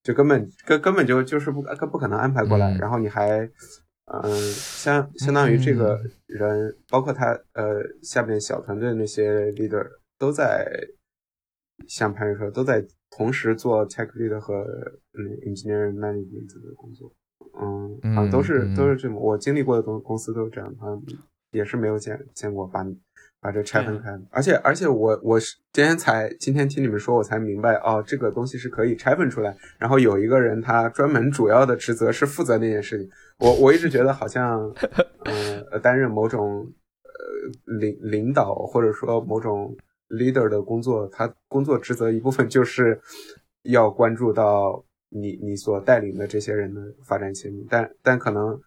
[0.03, 3.49] 就根本根根本就就是不根不可能安排过来，嗯然后你还
[4.07, 9.89] 嗯，相相当于这个人，包括他呃下面小团队那些 leader
[10.25, 10.67] 都在，
[11.87, 14.65] 像潘宇说，都在同时做 tech leader 和
[15.13, 17.13] 嗯 engineering management 的工作。
[17.61, 21.03] 嗯，好像都是嗯都是这么，我经历过的公公司都是这样，好像
[21.51, 22.83] 也是没有见见过把
[23.39, 24.23] 把这拆分开的。
[24.31, 33.09] 而且而且我我是今天才今天听你们说，我才明白哦，这个东西是可以拆分出来，然后有一个人他专门主要的职责是负责那件事情。
[33.39, 34.73] 我我一直觉得好像，
[35.71, 36.67] 呃，担任某种
[37.03, 39.77] 呃领领导或者说某种
[40.15, 43.01] leader 的工作，他工作职责一部分就是
[43.63, 48.61] 要关注到你你所带领的这些人的发展前景，但但可能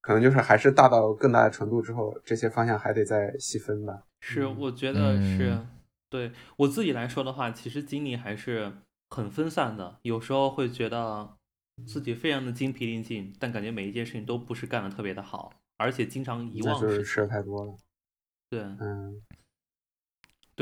[0.00, 4.02] 可能就是还是大到更大的程度之后，这些方向还得再细分吧。
[4.20, 5.68] 是，嗯我觉得是、嗯
[6.10, 8.72] 对我自己来说的话，其实精力还是
[9.10, 11.36] 很分散的，有时候会觉得
[11.86, 16.88] 自己非常的精疲力尽，但感觉每一件事情都不是干的特别的好，而且经常遗忘事情。
[16.88, 17.72] 就是事儿太多了。
[18.48, 19.22] 对嗯，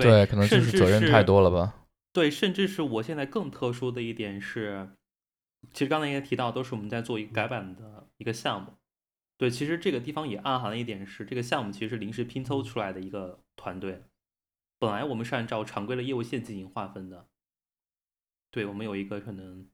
[0.02, 1.87] 对，可能就是责任太多了吧。
[2.12, 4.90] 对，甚至是我现在更特殊的一点是，
[5.72, 8.74] 其实刚才也提到，都是我们在做一个改版的一个项目。
[9.37, 14.02] 对，其实这个地方也暗含了一点是，这个项目其实是临时拼凑出来的一个团队。
[14.80, 17.26] 本来我们是按照常规的业务线进行划分的。
[18.50, 19.68] 对，我们有一个可能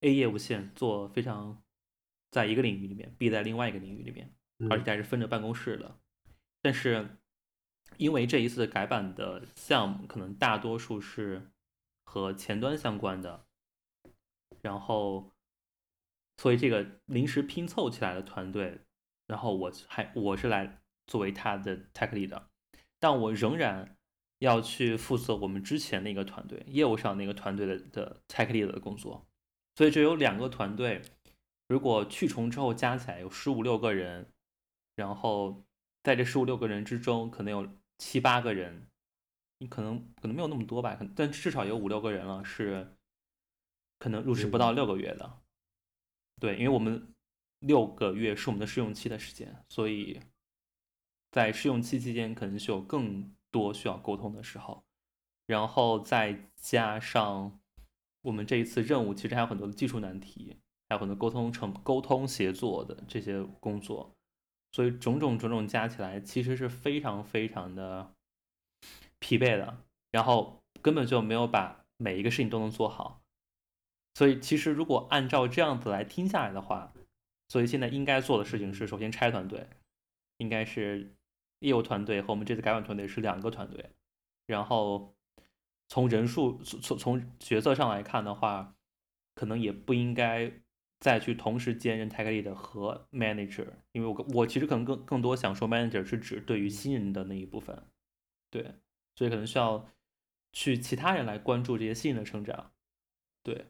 [0.00, 1.62] A 业务线做非常
[2.30, 4.32] 在一个领域里面，B 在另外一个领域里面，
[4.70, 5.98] 而且还是分着办公室的。
[6.60, 7.16] 但是
[7.98, 11.50] 因为这一次改版的项目，可能大多数是
[12.04, 13.46] 和前端相关的，
[14.60, 15.32] 然后
[16.36, 18.80] 所以这个临时拼凑起来的团队，
[19.26, 22.48] 然后我还我是来作为他的 tech lead，的
[22.98, 23.96] 但我仍然
[24.38, 29.26] 要去负责我们之前那个团队业务上那个团队的的 tech lead 的工作，
[29.76, 31.02] 所以这有两个团队，
[31.68, 34.30] 如果去重之后加起来有十五六个人，
[34.96, 35.64] 然后
[36.02, 38.88] 在这十五六个人之中，可能有七八个人，
[39.58, 42.96] 你可能可能没有那么多吧，但至少有五六个人了是
[43.98, 45.40] 可能入职不到六个月的。
[46.40, 47.14] 对，因为我们
[47.60, 50.20] 六个月是我们的试用期的时间，所以
[51.30, 54.84] 在试用期期间可能是有更多需要沟通的时候，
[55.46, 57.60] 然后再加上
[58.22, 64.13] 我们这一次任务其实还有很多的技术难题，还有很多沟通成沟通协作的这些工作，
[64.74, 68.12] 所以种种种种加起来，其实是非常非常的
[69.20, 69.78] 疲惫的，
[70.10, 73.22] 然后根本就没有把每一个事情都能做好。
[74.14, 76.92] 所以其实如果按照这样子来听下来的话，
[77.48, 79.68] 所以现在应该做的事情是，首先拆团队，
[80.38, 81.14] 应该是
[81.60, 83.90] 业务团队和我们这次改版团队是两个团队，
[84.46, 85.14] 然后
[85.88, 88.74] 从人数从从角色上来看的话，
[89.36, 90.52] 可能也不应该
[91.04, 97.78] 再去同时兼任 tech lead 和 manager，因为我我其实可能更更多想说 manager 是指对于新人的那一部分，
[98.50, 98.76] 对，
[99.14, 99.86] 所以可能需要
[100.54, 102.72] 去其他人来关注这些新人的成长，
[103.42, 103.66] 对。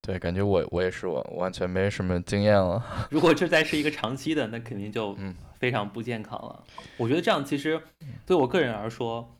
[0.00, 2.82] 对，感觉我我也是，我完全没什么经验了。
[3.12, 6.64] 如果这再是一个长期的，那肯定就嗯非常不健康了。
[6.96, 7.82] 我觉得这样其实
[8.24, 9.36] 对我个人而说，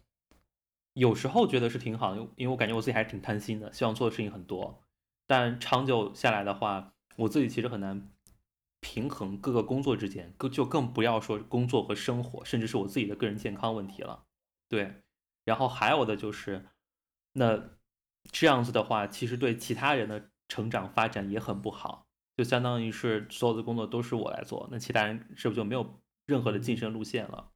[0.92, 4.78] 有时候觉得是挺好的，因为因为我感觉我自己还是挺贪心的，希望做的事情很多。
[5.26, 8.10] 但长久下来的话，我自己其实很难
[8.80, 14.24] 平衡各个工作之间，更就更不要说工作和生活，甚至是我自己的个人健康问题了。
[14.68, 15.02] 对，
[15.44, 16.66] 然后还有的就是，
[17.32, 17.70] 那
[18.30, 22.06] 这样子的话，其实对其他人的成长发展也很不好。
[22.36, 27.50] 就相当于是所有的工作都是我来做，那其他人是不是就没有任何的晋升路线了？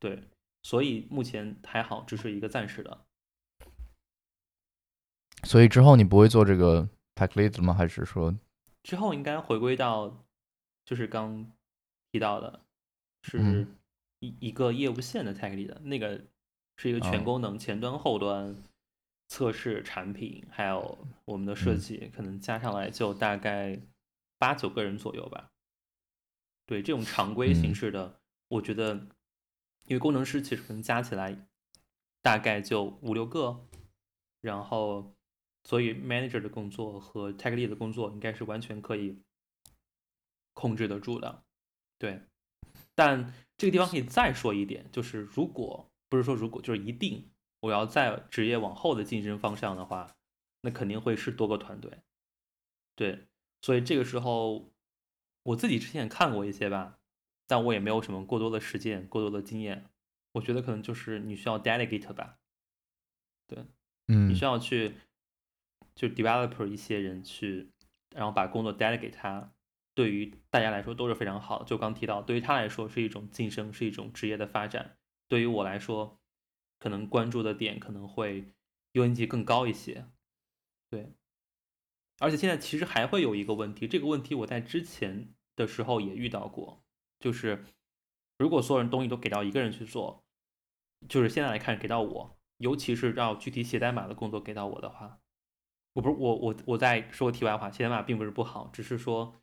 [0.00, 0.28] 对，
[0.64, 3.06] 所以目前还好，只是一个暂时的。
[5.44, 7.74] 所以之后你不会做这个 tech lead 吗？
[7.74, 8.34] 还是说
[8.82, 10.24] 之后应该回归到
[10.84, 11.50] 就是刚
[12.10, 12.60] 提到的，
[13.22, 13.76] 是嗯
[14.20, 16.20] 一一个业务线的 tech lead，那个
[16.76, 18.56] 是一个全哦功能前端后端
[19.28, 23.80] 测试产品，还有我们的设嗯计，可能加上来就大概
[24.38, 25.48] 八九个人左右吧。
[26.66, 28.94] 对这种常规形嗯式的，我觉得，
[29.86, 31.46] 因为工程师其实可能加起来
[32.22, 33.66] 大概就五六个，
[34.40, 35.12] 然后
[35.64, 39.22] 所以 manager 的工作和 tech lead 的工作应该是完全可以
[40.52, 41.44] 控制得住的。
[41.98, 42.20] 对，
[42.94, 50.16] 但这个地方可以再说一点，就是如果不是说如果，就是一定我要在职业往后的晋升方向的话，
[50.62, 52.02] 那肯定会是多个团队。
[52.96, 53.26] 对，
[53.62, 54.72] 所以这个时候
[55.44, 56.98] 我自己之前也看过一些吧，
[57.46, 59.88] 但我也没有什么过多的实践、过多的经验。
[60.32, 62.38] 我觉得可能就是你需要 delegate 吧，
[64.08, 64.96] 嗯你需要去
[65.94, 67.70] 就 developer 一些人去，
[68.14, 69.52] 然后把工作 delegate 他，
[69.94, 71.64] 对于大家来说都是非常好的。
[71.64, 74.96] 就刚提到，对于他来说是一种晋升，是一种职业的发展；
[75.28, 76.20] 对于我来说，
[76.78, 78.52] 可能关注的点可能会
[78.92, 80.06] 优先级更高一些。
[80.90, 81.12] 对，
[82.18, 86.84] 而且现在其实还会有一个问题，这个问题我在之前的时候也遇到过，
[87.18, 87.64] 就是
[88.36, 90.24] 如果所有人东西都给到一个人去做，
[91.08, 95.21] 就是现在来看给到我，尤其是让具体写代码的工作给到我的话，
[95.94, 99.42] 我不是我我我在说个题外话，写代码并不是不好，只是说，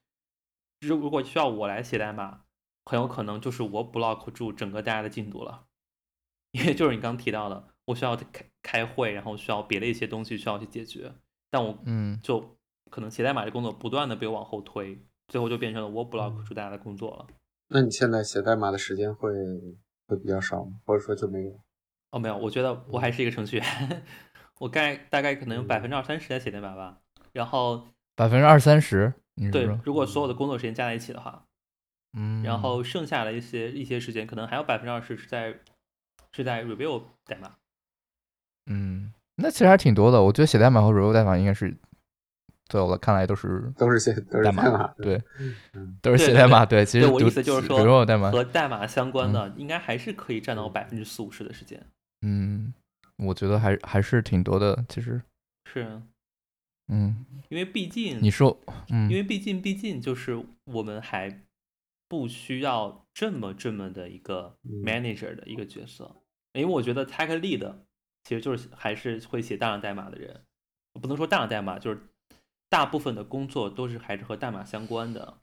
[0.82, 2.46] 如如果需要我来写代码，
[2.86, 5.66] 很有可能就是我 block 住整个大家的进度了，
[6.52, 11.14] 因为就是你刚提到的，我需要开开会，然后需要别的一些东西需要去解决，
[11.52, 12.58] 但我嗯就
[12.90, 17.28] 可能写代码的工作不断的被往后推，最后就变成了我 block 住大家的工作了。
[17.68, 19.30] 那你现在写代码的时间会
[20.08, 20.80] 会比较少吗？
[20.86, 21.60] 或者说就没有？
[22.10, 24.04] 哦，没有，我觉得我还是一个程序员，
[24.60, 27.00] 我概大概可能有百分之二三十在写代码吧。
[27.34, 29.14] 然后百分之二三十，
[29.52, 31.46] 对，如果所有的工作时间加在一起的话，
[32.18, 35.56] 嗯，然后剩下的一些一些时间，可能还有百分之二十是在
[36.32, 37.54] 是在 review 代码。
[38.66, 40.22] 嗯，那其实还挺多的。
[40.22, 41.78] 我觉得写代码和 review 代码应该是，
[42.68, 45.22] 在我看来都是都是写都是代码，码，对
[45.74, 46.66] 嗯，都是对对写代码。
[46.66, 51.80] 对，其实我意思就是说 review 代码，和代码相关嗯的，应该还是可以占到百分之四五十的时间。
[52.22, 52.74] 嗯，
[53.20, 54.84] 我觉得还还是挺多的。
[54.90, 55.22] 其实，
[55.66, 56.02] 是
[56.88, 61.44] 嗯，因为毕竟你说，嗯，因为毕竟，毕竟就是我们还
[62.08, 64.82] 不需要这么这么的一个嗯。
[64.84, 66.16] manager 的一个角色，
[66.54, 67.76] 因为我觉得 tech lead
[68.24, 70.44] 其实就是还是会写大量代码的人，
[70.94, 72.02] 不能说大量代码，就是
[72.70, 75.42] 大部分的工作都是还是和代码相关的，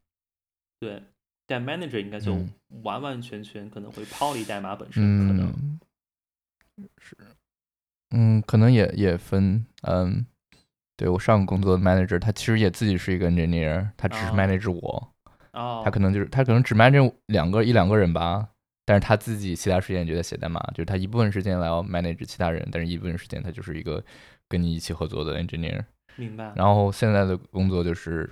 [0.80, 1.02] 对。
[1.48, 2.52] 但 manager 应该就嗯。
[2.82, 5.48] 完完全全可能会抛离代码本身，可能。
[6.76, 7.16] 嗯，是，
[8.10, 10.24] 嗯，可能也也分，嗯，
[10.96, 14.32] 对我上个工作的 manager，他其实也自己是一个 engineer，他只是哦。
[14.34, 15.12] manage 我，
[15.52, 18.48] 哦，他可能就是他可能只 manage 两个一两个人吧，
[18.84, 24.02] 但是他自己其他时间也就在写代码，就是他一部分时间来要 manage 其他人，但是一部分时间他就是一个
[24.48, 25.84] 跟你一起合作的 engineer。
[26.14, 26.52] 明白。
[26.54, 28.30] 然后现在的工作就是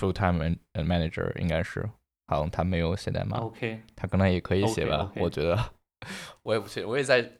[0.00, 1.88] full time manager，应该是，
[2.26, 5.56] 好像他没有写代码，OK，他可能也可以写吧我觉得，
[6.42, 7.30] 我也不确，我也在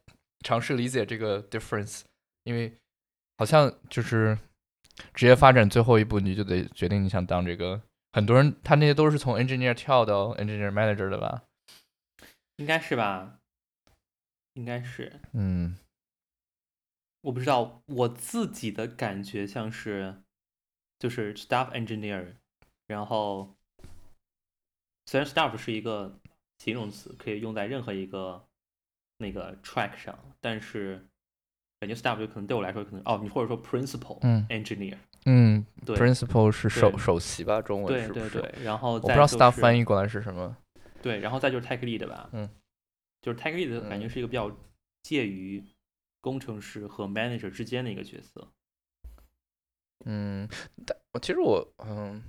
[0.43, 2.03] 尝试理解这个 difference，
[2.45, 2.77] 因为
[3.39, 4.39] 好像就是
[5.15, 7.83] 职业发展最后一步，你就得决定你想当这个。
[8.13, 11.45] 很多人他那些都是从 engineer 跳到 engineer manager 的吧？
[12.57, 13.39] 应该是吧？
[14.55, 15.21] 应该是。
[15.33, 15.77] 嗯
[17.23, 20.23] 我不知道，我自己的感觉像是，
[20.99, 22.35] 就是 staff engineer，
[22.89, 23.55] 然后
[25.07, 26.19] 虽然 staff 是一个
[26.59, 28.45] 形容词，可以用在任何一个
[29.23, 31.03] 那个 track 上，但是
[31.81, 37.63] 感觉 staff 就可能对我来说可能哦，你或者说 principal 嗯 engineer，嗯对，principal 是首首席吧？
[37.63, 38.29] 中文对是不是？
[38.29, 40.55] 对对，然后我不知道再 staff 翻译过来是什么。
[41.01, 42.49] 对，然后再就是 tech lead 吧，嗯，
[43.23, 44.55] 就是 tech lead 感觉嗯是一个比较
[45.03, 45.65] 介于
[46.21, 48.49] 工程师和 manager 之间的一个角色。
[50.05, 50.49] 嗯，
[50.85, 52.23] 但其实我嗯，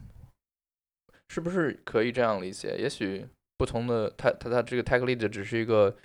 [1.30, 2.76] 是不是可以这样理解？
[2.78, 3.28] 也许
[3.58, 5.96] 不同的他他他这个 tech lead 只是一个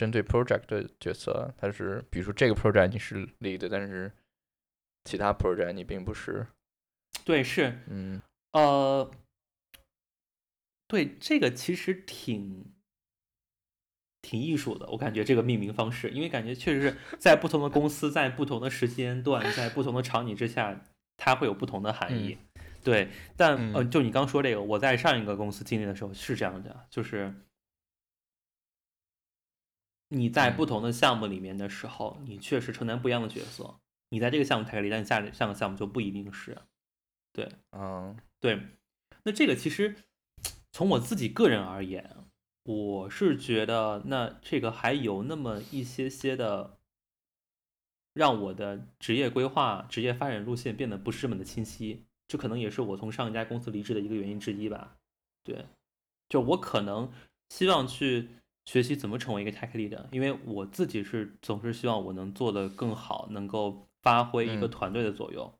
[0.00, 4.10] 针对 project 的角色，它是比如说这个 project 你是 lead，但是
[5.04, 6.46] 其他 project 你并不是。
[7.22, 8.18] 对，是，嗯
[8.52, 9.10] 呃，
[10.88, 12.72] 对，这个其实挺
[14.22, 20.82] 挺艺术的，我感觉这个命名方式，因为感觉确实是在不同的公司，在不同的时间段，在不同的场景之下，
[21.18, 22.38] 它会有不同的含义。
[22.82, 27.34] 对，但呃，嗯就你刚说这个，我在上一个公司经历的时候是这样的，就是
[30.10, 33.80] 你在嗯不同的项目里面的时候，你确实承担不一样的角色。
[34.10, 36.58] 你在这个项目 tech lead，但下下个项目就不一定是。
[37.32, 38.60] 对，嗯对，
[39.22, 39.94] 那这个其实
[40.72, 42.16] 从我自己个人而言，
[42.64, 46.78] 我是觉得那这个还有那么一些些的，
[48.12, 52.04] 让我的职业规划、职业发展路线变得不是这么的清晰。
[52.26, 54.96] 这可能也是我从上一家公司离职的一个原因之一吧。
[55.44, 55.66] 对，
[56.28, 57.12] 就我可能
[57.48, 58.28] 希望去
[58.70, 65.52] 学习怎么成为一个 tech lead，因为我自己是总是希望我能做得更好，能够发挥一个嗯团队的作用。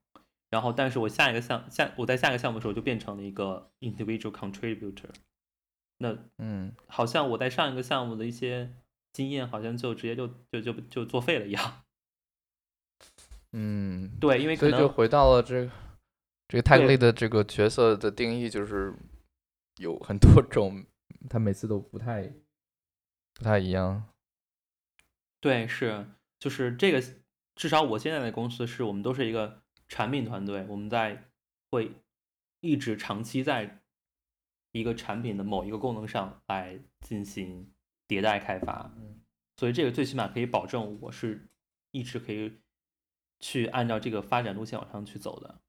[0.48, 5.11] 然后，但是我下一个项下我在下一个项目的时候就变成了一个 individual contributor。
[5.98, 8.70] 那嗯好像我在上一个项目的一些
[9.12, 11.82] 经验，好像就直接就就就就作废了一样。
[13.50, 15.70] 嗯， 对，因为可能所以就回到了这个
[16.46, 18.94] 这个 tech lead 的这个角色的定义，就是
[19.78, 20.84] 有很多种，
[21.28, 22.32] 他每次都不太
[23.41, 24.07] 不太一样。
[25.41, 26.07] 对是
[26.38, 27.03] 就是这个，
[27.55, 31.30] 至少我现在的公司是我们都是一个产品团队，我们在
[31.70, 31.91] 会
[32.61, 33.80] 一直长期在
[34.72, 37.72] 一个产品的某一个功能上来进行
[38.07, 38.93] 迭代开发。
[38.99, 39.22] 嗯
[39.57, 41.49] 所以这个最起码可以保证我是
[41.93, 42.61] 一直可以
[43.38, 45.61] 去按照这个发展路线往上去走的。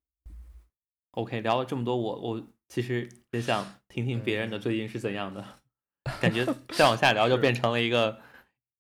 [1.11, 5.61] OK，聊了这么多，我我其实也想听听别人的最近是怎样的，
[6.21, 8.19] 感觉再往下聊就变成了一个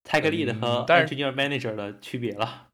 [0.03, 2.67] tech lead 和 engineer manager 的区别了。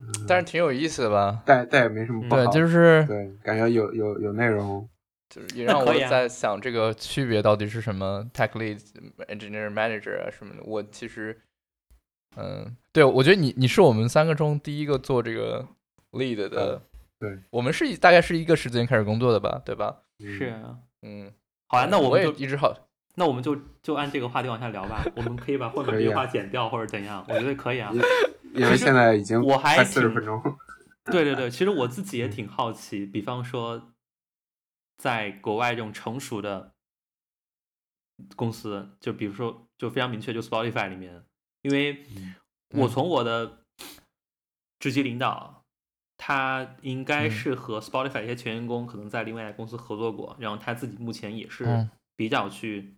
[0.00, 1.42] 嗯但是挺有意思的吧？
[1.46, 4.86] 但但也没什么不好，对，就是对，感觉有有有内容，
[5.30, 8.78] 就是也让我在想这个区别到底是什么，tech lead、
[9.28, 10.62] engineer manager 啊什么的。
[10.64, 11.40] 我其实，
[12.36, 15.66] 嗯，对，我觉得你你是我们三个中第一个做这个
[16.10, 16.82] lead 的。
[17.20, 20.02] 对，我们是大概是一个时间开始工作的吧，对吧？
[20.18, 21.32] 嗯是，啊，嗯，
[21.68, 22.76] 好啊，那我我们就也一直好，
[23.16, 25.04] 那我们就就按这个话题往下聊吧。
[25.16, 27.92] 我们可以把后面这句话剪掉或者怎样，我觉得可以啊。
[28.54, 30.40] 因为现在已经我还四十分钟，
[31.04, 33.92] 对对对，其实我自己也嗯挺好奇，比方说，
[34.96, 36.72] 在国外这种成熟的
[38.36, 41.24] 公司，就比如说就非常明确，就 Spotify 里面，
[41.62, 42.34] 因为嗯
[42.70, 43.64] 我嗯从我的
[44.78, 45.64] 直级领导，
[46.16, 52.96] 他应该嗯是和 Spotify 一些前员工可能在另外一家公司合作过，然后他自己目前也是嗯比较去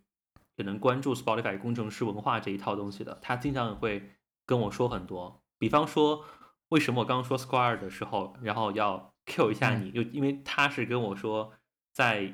[0.57, 4.11] 可能关注 Spotify 工程师文化这一套东西的，他经常会
[4.45, 6.25] 跟我说很多，比方说
[6.69, 9.85] 为什么我刚刚说 Square 的时候，然后要 Q 一下嗯。
[9.85, 11.53] 你，就因为他是跟我说
[11.93, 12.33] 在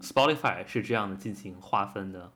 [0.00, 2.32] Spotify 是这样的进行划分的，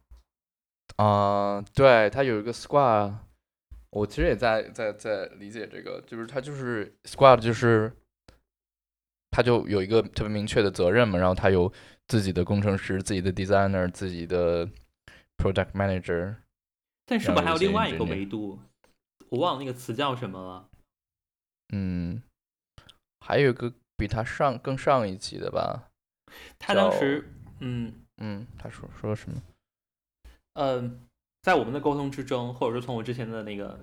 [0.96, 3.14] 啊、对，它有一个 squad，
[3.90, 7.92] 我其实也在在在理解这个，就是它就是 squad，就是
[9.32, 11.72] 他就有一个特别明确的责任嘛，然后他有
[12.06, 14.68] 自己的工程师、自己的 designer、自己的
[15.38, 16.36] product manager，
[17.06, 18.58] 但是不是还有另外一个维度？
[19.30, 20.68] 我忘了那个词叫什么了。
[21.72, 22.22] 嗯，
[23.20, 25.90] 还有一个比他上更上一级的吧，
[26.58, 29.40] 他当时，嗯嗯，他说说什么？
[30.54, 30.98] 呃，
[31.42, 33.78] 在我们的沟通之中，或者说从我之前的那个，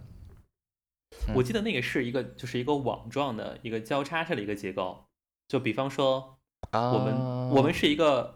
[1.34, 5.06] 我嗯记得那个是一个就是一个网状的一个交叉式的一个结构。
[5.47, 6.39] 就比方说，
[6.72, 8.34] 啊，我们、我们是一个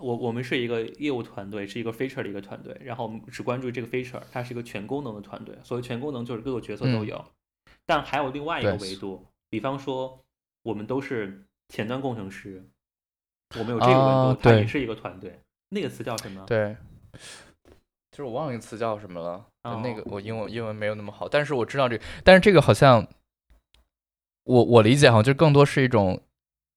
[0.00, 7.06] 我我们是一个业务团队，是一个 feature 的一个团队，然后我们只关注这个 feature，它是一个全功能的团队，所谓全功能就是各个角色都嗯。
[7.06, 7.24] 有，
[7.86, 10.18] 但还有另外一个维度，比方说
[10.62, 12.64] 我们都是前端工程师，
[13.58, 14.52] 我们有这个维度，啊对。
[14.52, 15.38] 它也是一个团队，
[15.68, 16.44] 那个词叫什么？
[16.46, 16.76] 对，
[18.10, 20.04] 其实我忘了一个词叫什么了，呃那个哦。
[20.12, 23.06] 我英文英文没有那么好，但是我知道这个，但是这个好像，
[24.44, 26.22] 我我理解好像就更多是一种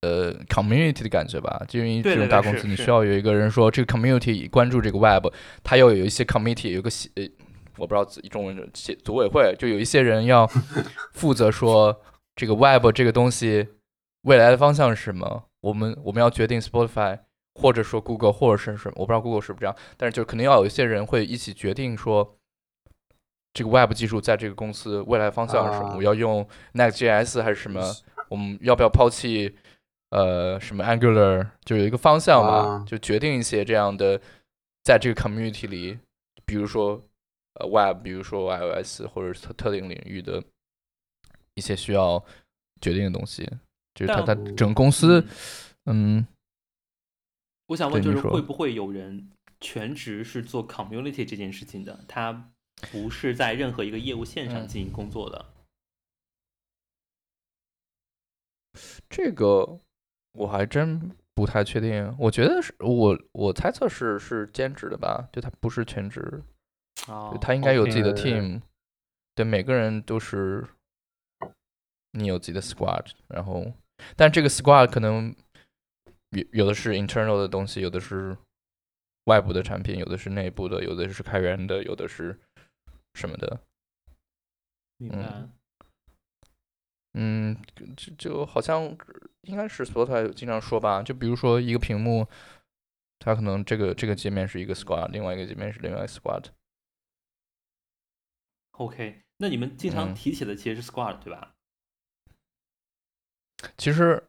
[0.04, 5.26] 呃 community 的感觉吧，就因为这种大公司，你需要有一个人说这个 community 关注这个 web，
[5.64, 7.24] 他要有一些 committee 有个协呃
[7.78, 10.46] 我不知道自中文协组委会，就有一些人要
[11.14, 12.02] 负责说
[12.36, 13.68] 这个 web 这个东西
[14.24, 17.20] 未来的方向是什么，我们我们要决定 Spotify。
[17.56, 22.36] 或者说 Google 或者是什么，我不知道 Google 是不是这样，但是就肯定要有一些人会一起决定说，
[23.54, 26.44] 这个 Web 技术在这个公司未来方向是什么，啊我要用
[26.74, 27.80] Next.js 还是什么，
[28.30, 29.56] 我们要不要抛弃
[30.14, 32.86] 呃什么 Angular，就有一个方向嘛，啊。
[32.86, 34.22] 就决定一些这样的，
[34.84, 35.98] 在这个 community 里，
[36.46, 37.02] 比如说
[37.56, 40.44] 呃 Web，比如说 iOS 或者是特特定领域的
[41.56, 42.24] 一些需要
[42.80, 43.44] 决定的东西，
[43.96, 45.26] 就是它它整个公司
[45.86, 46.28] 嗯，嗯。
[47.68, 52.06] 我想问，就是会不会有人全职是做 community 这件事情的？
[52.08, 52.52] 他
[52.92, 54.68] 不是在任何一个业务线上嗯。
[54.68, 55.46] 进行工作的。
[59.10, 59.80] 这个
[60.34, 66.42] 我还真不太确定，我觉得是我我猜测是是兼职的吧，就他不是全职，
[67.08, 68.62] 哦他应该有自己的 team，
[69.36, 70.66] 对，每个人都是
[72.12, 73.66] 你有自己的 squad，然后
[74.16, 75.36] 但这个 squad 可能
[76.30, 78.38] 有有的是 internal 的东西，有的是
[79.26, 82.38] 外部的产品，有的是内部的，有的是开源的，有的是
[83.14, 83.60] 什么的。
[84.98, 85.18] 明白。
[85.18, 85.52] 嗯，
[87.96, 88.84] 就就好像
[89.42, 92.28] 应该是 Spotify 经常说吧，就比如说一个屏幕，
[93.20, 96.46] 它可能这个这个界面是一个 squad，另外一个界面是另外一个 squad。
[98.72, 101.54] OK，那你们经常嗯提起的其实是 Squad 对吧？
[103.78, 104.24] 其实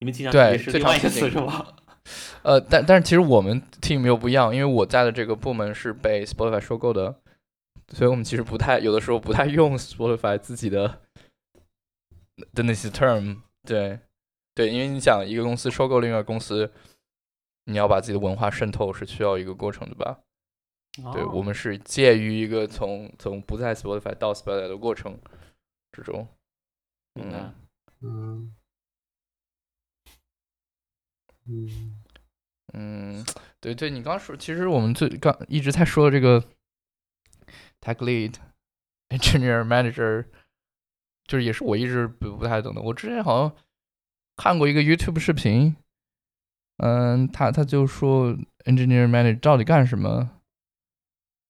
[0.00, 1.76] 你们经常对是另外一个最常提词是吗？
[2.42, 7.20] 呃，但但是其实我们 team 又不一样，因为我在的这个部门是被 Spotify 收购的，
[7.88, 11.00] 所以我们其实不太有的时候不太用 Spotify 自己的
[12.52, 13.42] 的那些 term。
[13.62, 14.00] 对
[14.54, 16.72] 对，因为你想一个公司收购另外一个公司，
[17.64, 20.20] 你要把自己的文化渗透是需要一个过程的吧？
[21.12, 25.18] 对哦我们是介于一个从从不在 Spotify 到 Spotify 的过程
[25.90, 26.28] 之中。
[27.14, 27.52] 嗯
[28.00, 28.54] 嗯
[31.46, 32.02] 嗯
[32.74, 33.24] 嗯，
[33.60, 36.40] 对对，你刚说，其实我们最刚一直在说这个
[37.80, 38.34] tech lead、
[39.08, 40.26] engineer、manager，
[41.26, 42.80] 就是也是我一直不不太懂的。
[42.82, 43.56] 我之前好像
[44.36, 45.76] 看过一个 YouTube 视频，
[46.78, 48.32] 嗯，他他就说
[48.64, 50.30] engineer manager 到底干什么，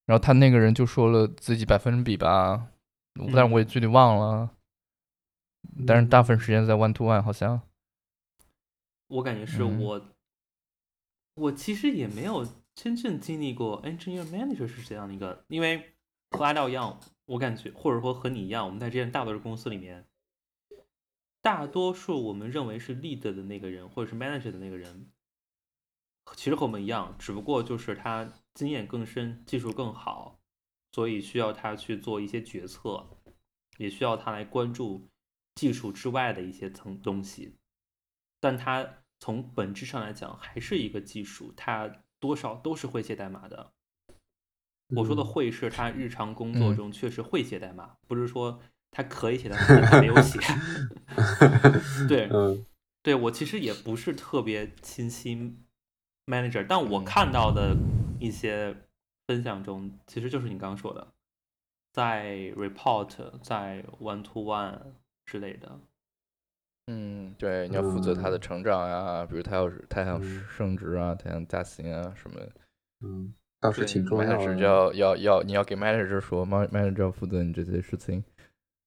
[0.07, 2.69] 然后他那个人就说了自己百分比吧，
[3.15, 4.51] 但是我也具体忘了，
[5.87, 7.61] 但是大部分时间在 one to one 好像。
[9.09, 9.81] 我感觉是嗯。
[9.81, 10.01] 我，
[11.35, 15.95] 我其实也没有真正经历过 engineer manager 是这样的一个，因为
[16.31, 20.07] 和阿道一样，我感觉或者说和你一样，我们在这些大多数公司里面，
[21.41, 25.11] 大多数我们认为是 lead 的那个人或者是 manager 的那个人，
[26.37, 30.41] 其实和我们一样，只不过就是他经验更深，技术更好，
[30.93, 33.07] 所以需要他去做一些决策，
[33.79, 35.09] 也需要他来关注
[35.55, 37.57] 技术之外的一些层东西。
[38.41, 43.74] 但他从本质上来讲还是一个技术，他多少都是会写代码的。
[44.93, 45.25] 我说的嗯。
[45.25, 46.75] 会是他日常工作嗯。
[46.75, 48.61] 中确实会写代码，不是说
[48.91, 50.39] 他可以写代码，但他没有写。
[52.07, 52.67] 对嗯。
[53.03, 55.57] 对我其实也不是特别清晰
[56.27, 57.05] manager，但我嗯。
[57.05, 57.77] 看到的
[58.21, 58.77] 一些
[59.27, 61.09] 分享中，其实就是你刚刚说的，
[61.93, 64.81] 在 report，在 one to one
[65.27, 65.81] 之类的。
[66.89, 68.39] 嗯，对，你要负责他的嗯。
[68.39, 70.49] 成长呀，比如他要是他想嗯。
[70.49, 72.39] 升职啊，他想加薪啊什么
[73.01, 73.35] 嗯，
[73.65, 74.57] 倒是对挺重要，manager 的。
[74.57, 78.23] 就要要要你要给 manager 说，man manager 要负责你这些事情。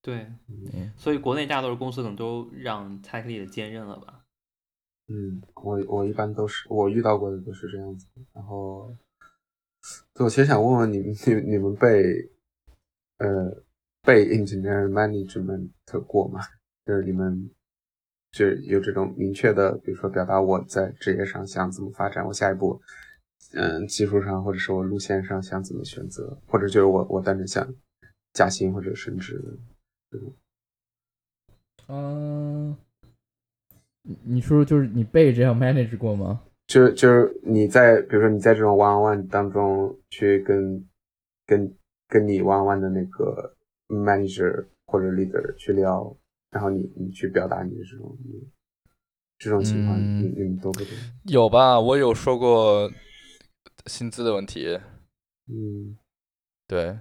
[0.04, 4.24] 对，嗯所以国内大多数公司可能都让 tech lead 兼任了吧？
[5.08, 8.06] 嗯，我我一般都是我遇到过的都是这样子。
[8.34, 8.96] 然后，
[10.14, 12.30] 对我其实想问问你们，你你们被
[13.18, 13.64] 呃
[14.04, 15.72] 被 engineer management
[16.06, 16.42] 过吗？
[16.86, 17.50] 就是你们
[18.32, 22.80] 就是有这种明确的，比如说表达我在职业上想怎么发展，我下一步
[23.54, 27.68] 嗯技术上或者是我路线上想怎么选择，或者就是我我单纯想
[28.34, 29.42] 加薪或者升职
[30.12, 30.34] 这种。
[31.88, 32.76] 嗯，
[34.02, 36.42] 你你说就是你被这样 manage 过吗？
[36.68, 40.86] 就就是你在比如说你在这种 one on one 当中去跟
[41.46, 41.74] 跟
[42.10, 43.56] 跟你 one on one 的那个
[43.88, 46.14] manager 或者 leader 去聊，
[46.52, 48.18] 然后你你去表达你的这种
[49.38, 50.90] 这种情况，嗯你你们多不多？
[51.24, 52.92] 有吧，我有说过
[53.88, 54.80] 薪资的问题。
[55.50, 55.98] 嗯
[56.68, 57.00] 对，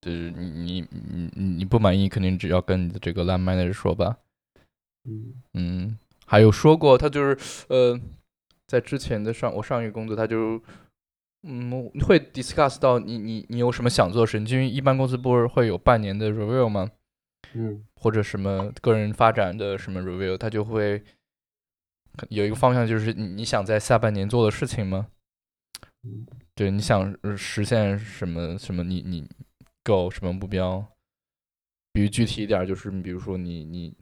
[0.00, 4.18] 就是你你你你你不满意，肯定只要跟你的这个 line manager 说吧。
[5.04, 8.00] 嗯嗯，还有说过，他就是呃，
[8.66, 10.60] 在之前的上我上一个工作，他就
[11.44, 16.90] 嗯会 discuss 到你你你有什么想做的事情，因为一般公司不是会有半年的 review 吗？
[17.54, 21.02] 嗯或者什么个人发展的什么 review，他就会
[22.30, 25.08] 有一个方向，就是你你想在下半年做的事情吗？
[26.04, 29.28] 嗯对，你想呃实现什么什么你你
[29.84, 30.84] go 什么目标？
[31.92, 33.94] 比如具体一点，就是比如说你你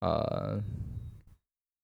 [0.00, 0.62] 呃，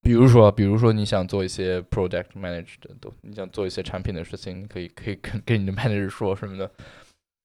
[0.00, 6.70] 比如说比如说你想做一些 product manage 的都，你想做一些产品的事情，你可以可以跟跟你的 manager 说什么的，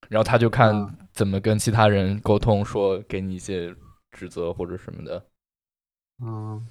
[0.10, 3.76] 然后他就看啊怎么跟其他人沟通，说给你一些
[4.12, 5.26] 指责或者什么的。
[6.22, 6.68] 嗯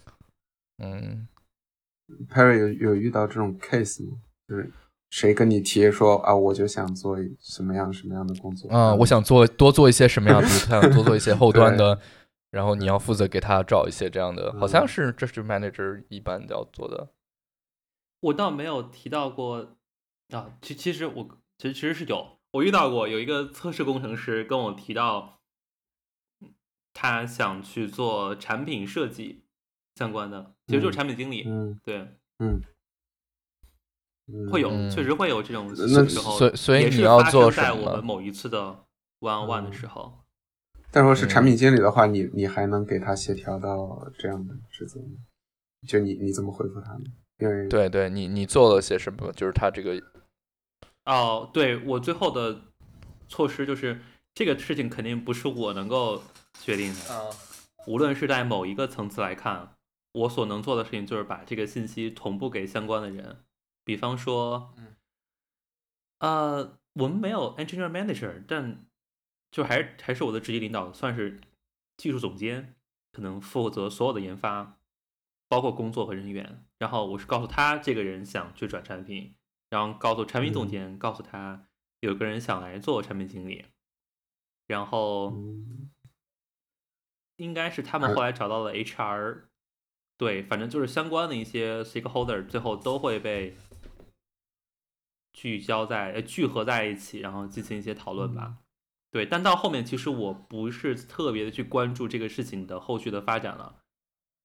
[0.78, 1.28] 嗯
[2.28, 4.18] ，，Perry 有有遇到这种 case 吗？
[4.48, 4.72] 就是
[5.10, 12.00] 谁跟你提说啊，我就想做什么样什么样的工作啊、我想做多做一些什么样，比如他想多做一些后端的，
[12.50, 17.10] 然后你要负责给他找一些这样的，好像嗯是这是 manager 一般要做的。
[18.20, 19.76] 我倒没有提到过
[20.30, 21.28] 啊，其其实我
[21.58, 25.40] 其实其实是有，我遇到过有一个测试工程师跟我提到，
[26.92, 29.44] 他想去做产品设计
[29.94, 31.44] 相关的，其实就是产品经理。
[31.46, 31.78] 嗯。
[31.84, 32.60] 对，嗯嗯，
[34.50, 38.58] 会有，嗯确实会有这种那时候，所以所以你要做在做什么我们某一次的
[39.20, 40.18] one on one 的嗯时候。
[40.90, 45.16] 但如果是嗯产品经理的话，你你还能给他协调到这样的职责吗？
[45.86, 47.04] 就你你怎么回复他呢？
[47.38, 49.30] 因为对对，你你做了些什么？
[49.32, 50.02] 就是他这个，
[51.04, 52.60] 哦，对我最后的
[53.28, 54.00] 措施就是
[54.34, 56.20] 这个事情肯定不是我能够
[56.60, 57.30] 决定的，啊，
[57.86, 59.74] 无论是在某一个层次来看，
[60.12, 63.36] 我所能做的事情就是把这个信息同步给相关的人，
[63.88, 64.94] 比方说，嗯。
[66.18, 68.84] 呃，我们没有 engineer manager，但
[69.50, 71.40] 就还是还是我的直接领导，算是
[71.96, 72.74] 技术总监，
[73.12, 74.78] 可能负责所有的研发，
[75.48, 76.66] 包括工作和人员。
[76.76, 79.34] 然后我是告诉他这个人想去转产品，
[79.70, 80.68] 然后告诉产品总嗯。
[80.68, 81.66] 监，告诉他
[82.00, 83.64] 有个人想来做产品经理，
[84.66, 85.90] 然后嗯。
[87.36, 89.44] 应该是他们后来找到了 HR，
[90.18, 93.56] 对，反正就是相关的一些 stakeholder 最后都会被
[95.38, 98.56] 聚焦在呃聚合在一起，然后进行一些讨论吧。
[99.12, 103.76] 对，但到后面其实我不是特别的去关注这个事情的后续的发展了，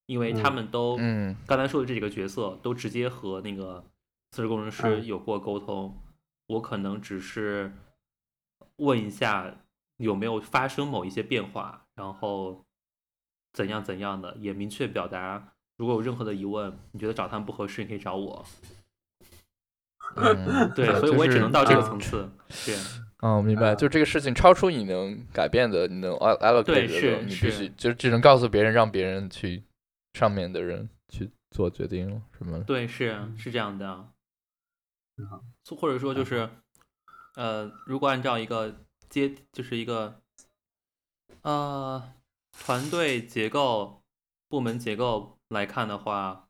[0.06, 3.84] 因为他嗯们都、嗯刚才说的这几个角色都直接和那个
[4.30, 5.98] 测试工程师嗯有过沟通，
[6.46, 7.74] 我可能只是
[8.76, 9.66] 问一下
[9.98, 12.64] 有没有发生某一些变化，然后
[13.52, 18.46] 怎样怎样的，也明确表达如果有任何的疑问，你觉得找他们不合适，你可以找我。
[20.16, 22.30] 嗯，对， 所以我也只能到这个层次。
[22.66, 22.76] 对，
[23.20, 29.64] 哦，明白，啊就这个事情超出你能改变的，你能 al- allocate 对的是是你必须就只能告诉别人，让别人去
[30.14, 32.64] 上面的人去做决定了，是吗？
[32.68, 34.08] 对，是是这样的。
[35.80, 36.50] 或者说就是，
[37.36, 38.76] 呃，如果按照一个
[39.10, 40.20] 阶，就是一个
[41.44, 42.04] 呃
[42.66, 44.02] 团队结构、
[44.50, 46.48] 部门结构来看的话，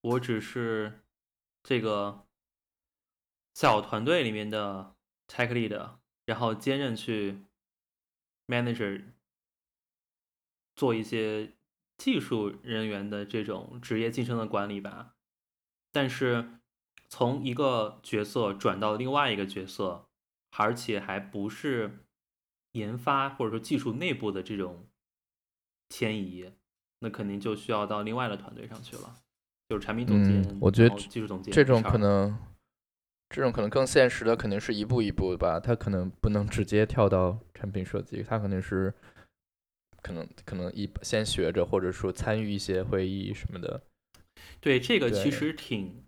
[0.00, 1.00] 我只是
[1.62, 2.25] 这个
[3.56, 4.96] 小团队里面的
[5.26, 5.92] tech lead，
[6.26, 7.38] 然后兼任去
[8.48, 9.02] manager
[10.74, 11.54] 做一些
[11.96, 15.14] 技术人员的这种职业晋升的管理吧。
[15.90, 16.60] 但是
[17.08, 20.06] 从一个角色转到另外一个角色，
[20.58, 22.04] 而且还不是
[22.72, 24.86] 研发或者说技术内部的这种
[25.88, 26.52] 迁移，
[26.98, 29.22] 那肯定就需要到另外的团队上去了，
[29.70, 32.38] 就是产品总监，嗯我觉得技术总监这种可能，
[33.28, 38.94] 这种可能更现实的肯定是一步一步的吧，他可能不能直接跳到产品设计，他肯定是
[40.00, 43.82] 可能可能一先学着，或者说参与一些会议什么的。
[44.60, 46.04] 对这个其实挺，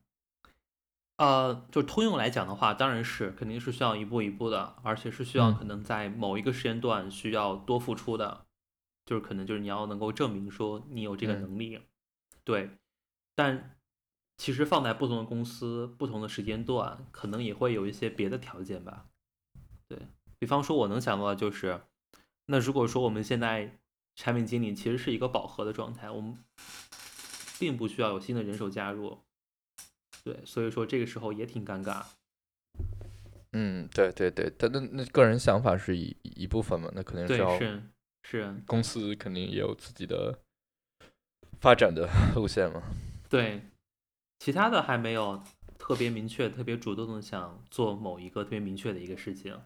[1.16, 8.46] 呃，就通用来讲的话，当然是肯定是需要一步一步的，而且是需要嗯可能在某一个时间段需要多付出的，
[9.04, 11.80] 就是可能就是你要能够证明说你有这个嗯能力，
[12.44, 12.70] 对，
[13.34, 13.77] 但
[14.38, 19.04] 其实放在不同的公司、不同的时间段，可能也会有一些别的条件吧。
[19.88, 19.98] 对
[20.38, 21.80] 比方说，我能想到的就是，
[22.46, 23.76] 那如果说我们现在
[24.14, 26.38] 产品经理其实是一个饱和的状态，我们
[27.58, 29.18] 并不需要有新的人手加入。
[30.24, 32.04] 对，所以说这个时候也挺尴尬。
[33.52, 37.82] 嗯，对对对，但那那个人想法是一一部分嘛，那肯定是，要是
[38.22, 40.38] 是，公司肯定也有自己的
[41.58, 42.82] 发展的路线嘛。
[43.28, 43.62] 对，
[44.38, 45.42] 其他的还没有
[45.78, 49.60] 特别明确、特别主动的想做某一个特别明确的一个事情。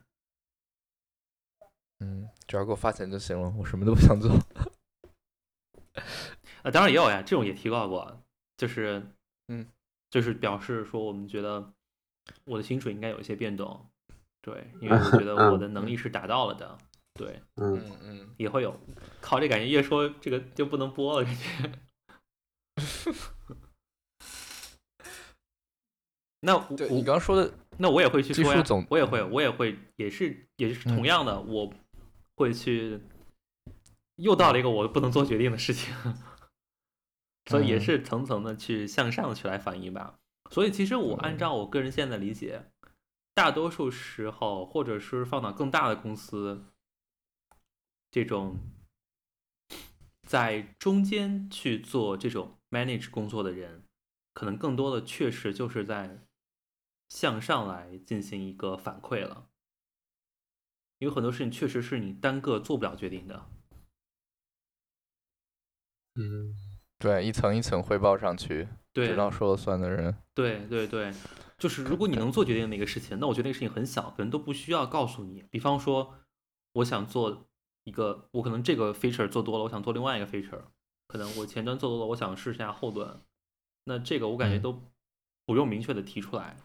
[2.01, 4.31] 嗯，只要给我发钱就行了，我什么都不想做。
[6.63, 8.23] 啊，当然也有呀，这种也提到过，
[8.57, 9.15] 就是，
[9.49, 9.69] 嗯，
[10.11, 11.73] 就是表示说我们觉得
[12.45, 13.89] 我的薪水应该有一些变动，
[14.41, 16.79] 对，因为我觉得我的能力是达到了的，
[17.15, 18.81] 对，嗯，嗯嗯，也会有。
[19.21, 21.73] 靠，这感觉越说这个就不能播了，感觉。
[26.45, 31.07] 那我你刚刚说的，那我也会去说呀我也会，我也会，也是也是同嗯。
[31.07, 31.73] 样的，我
[32.35, 33.01] 会去，
[34.17, 35.95] 又到了一个我不能做决定的事情，
[37.49, 37.81] 所以也嗯。
[37.81, 40.19] 是层层的去向上去来反映吧。
[40.51, 42.65] 所以其实我嗯按照我个人现在的理解，
[43.35, 46.67] 大多数时候，或者是放到更大的公司，
[48.11, 48.59] 这种
[50.27, 53.85] 在中间去做这种 manage 工作的人，
[54.35, 56.19] 可能更多的确实就是在
[57.13, 59.47] 向上来进行一个反馈了，
[60.99, 63.51] 因为很多事情确实是你单个做不了决定的。
[66.15, 66.57] 嗯，
[66.99, 70.17] 对，一层一层汇报上去，对知道说了算的人。
[70.35, 71.13] 对对对，
[71.59, 75.43] 就是如果你能做决定的一个事情，那我觉得那个事情很小，可能都不需要告诉你。
[75.51, 76.15] 比方说，
[76.73, 77.47] 我想做
[77.85, 80.63] 一个，我可能这个 feature 做多了，我想做另外一个 feature，
[81.09, 83.23] 可能我前端做多了，我想试一下后端，
[83.85, 84.83] 那这个我感觉嗯都
[85.45, 86.57] 不用明确的提出来，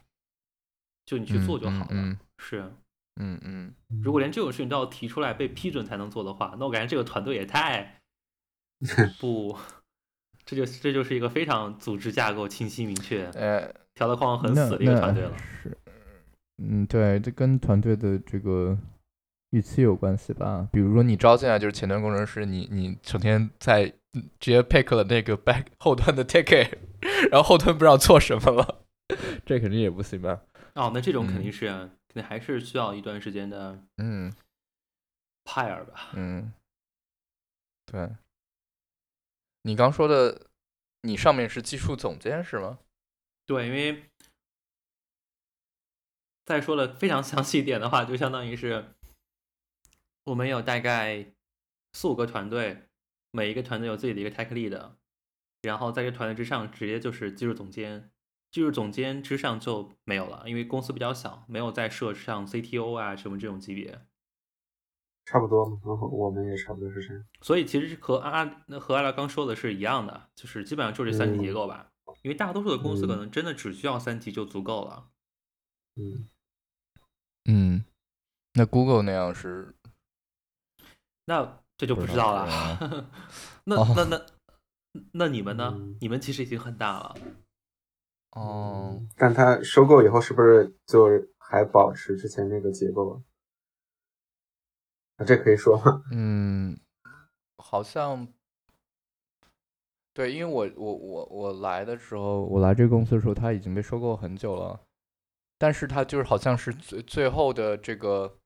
[1.08, 1.88] 就你去做就好了。
[1.92, 2.60] 嗯是，
[3.20, 8.02] 嗯嗯如果连这种事情都要提出来被批准才能做的话，那我感觉这个团队也太
[9.20, 9.58] 不，
[10.46, 13.62] 这就这就是一个非常组织架构清晰明确、呃，
[13.96, 15.36] 条条框框很死的一个团队了。
[15.64, 15.76] 是，
[16.58, 18.78] 嗯，对，这跟团队的这个
[19.52, 20.68] 预期有关系吧。
[20.72, 26.70] 比如说你招进来就是前端工程师，你你整天在嗯直接 pick 了那个 back 后端的 ticket，
[27.32, 28.84] 然后后端不知道做什么了，
[29.46, 30.42] 这肯定也不行吧？
[30.78, 34.32] 哦，那这种肯嗯定是、肯定还是需要一段时间的嗯
[35.44, 36.12] 派尔吧。
[36.14, 36.54] 嗯，
[37.86, 38.16] 对。
[39.64, 40.50] 你刚说的，
[41.02, 42.78] 你上面是技术总监是吗？
[43.48, 44.12] 对，因为
[46.46, 48.94] 再说的非常详细一点的话，就相当于是
[50.26, 51.34] 我们有大概
[51.94, 52.88] 四五个团队，
[53.32, 54.92] 每一个团队有自己的一个 tech lead，
[55.64, 58.12] 然后在这个团队之上直接就是技术总监，
[58.52, 64.02] 技术总监之上就没有了，因为公司比较小，没有再设上 CTO 啊什么这种级别，
[65.26, 65.80] 差不多嘛，
[66.12, 67.24] 我们也差不多是这样。
[67.42, 71.92] 所以其实和阿阿那和阿拉刚说的是一样的，就是基本上就这三级结构吧。
[72.24, 75.10] 因为大多数的公司可嗯能真的只需要三级就足够了。
[75.96, 76.28] 嗯，
[77.46, 77.86] 嗯，
[78.54, 79.76] 那 Google 那样是
[81.26, 83.10] 那这就不不知道了。
[83.66, 84.26] 那哦那那
[85.14, 85.74] 那你们呢？
[85.78, 87.16] 嗯你们其实已经很大了。
[88.38, 91.08] 哦，但它收购以后是不是就
[91.40, 93.22] 还保持之前那个结构啊？
[95.18, 96.04] 啊，这可以说吗？
[96.12, 96.80] 嗯，
[97.58, 98.28] 好像
[100.14, 104.82] 对，因为我我我我来的时候，我来这个公司的时候，它已经被收购很久了，
[105.58, 108.38] 但是它就是好像是最最后的这个，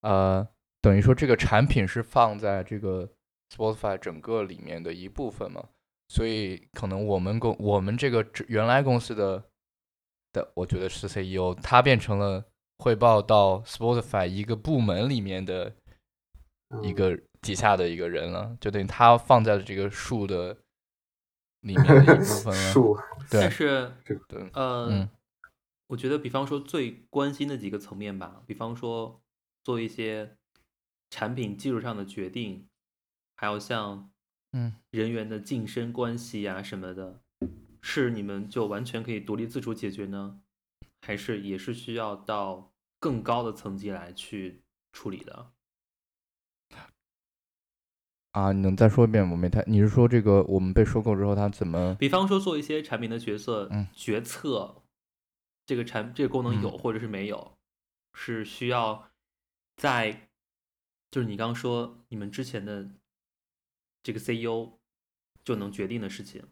[0.00, 0.48] 呃，
[0.80, 3.12] 等于说这个产品是放在这个
[3.50, 5.68] Spotify 整个里面的一部分嘛，
[6.08, 9.42] 所以可能我们公我们这个原来公司的
[10.32, 12.44] 的，我觉得是 CEO，他变成了
[12.78, 15.74] 汇报到 Spotify 一个部门里面的
[16.82, 20.56] 一嗯个底下的一个人了，就等于他放在了这个树的
[21.60, 22.72] 里面的一部分了。
[22.72, 22.96] 树，
[23.30, 25.08] 对但是这对，呃，嗯
[25.88, 29.20] 我觉得比方说最关心的几个层面吧，比方说
[29.62, 30.36] 做一些
[31.10, 32.66] 产品技术上的决定，
[33.36, 34.10] 还有像
[34.56, 37.20] 嗯人员的晋升关系呀、什么的，
[37.82, 40.40] 是你们就完全可以独立自主解决呢，
[41.02, 45.50] 还是也是需要到更高的层级来去处理的？
[48.30, 49.28] 啊，你能再说一遍？
[49.28, 51.96] 我没太，你是说这个我们被收购之后，他怎么？
[51.96, 54.82] 比方说做一些产品的角色、嗯决策，
[55.66, 57.58] 这个产这个功能有嗯或者是没有，
[58.12, 59.10] 是需要
[59.76, 60.30] 在
[61.10, 62.90] 就是你刚刚说你们之前的
[64.04, 64.78] 这个 CEO
[65.44, 66.46] 就能决定的事情，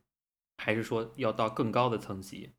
[0.57, 2.55] 还是说要到更高的层级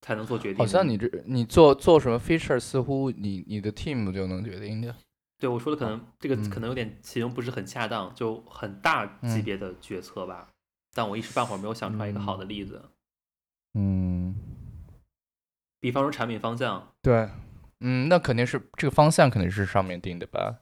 [0.00, 0.58] 才能做决定？
[0.58, 4.96] 好像你这你做做什么 feature，似乎你你的 team 就能决定的。
[5.38, 10.48] 对我说的可能这个嗯可能有点形容不是很恰当，就很大级嗯别的决策吧。
[10.94, 12.90] 但我一时半会儿没有想出来一个好的例子，
[13.74, 14.34] 嗯，
[15.80, 17.28] 比方说产品方向，对，
[17.80, 20.60] 嗯，那肯定是这个方向肯定是上面定的吧。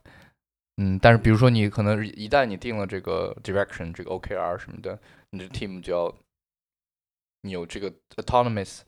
[0.77, 4.99] 嗯，但是比如说你可能一旦你定了这个 direction，这个 OKR 什么的，
[5.29, 6.13] 你的 team 就要
[7.41, 8.81] 你有这个 autonomous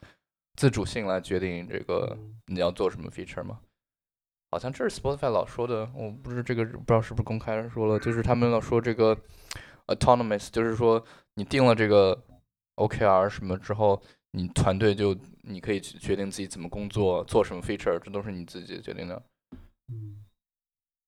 [0.55, 2.17] 自主性来决定这个
[2.47, 3.59] 你要做什么 feature 吗？
[4.51, 9.15] 好像这是 Spotify 老说的，我不是这个不知道是不是公开说了，就是他们老说这个
[9.87, 11.05] autonomous，就是说
[11.35, 12.19] 你定了这个
[12.77, 19.21] OKR 什么之后，你团队就你可以去决定自己怎么工作，做什么 feature，这都是你自己决定的。
[19.89, 20.24] 嗯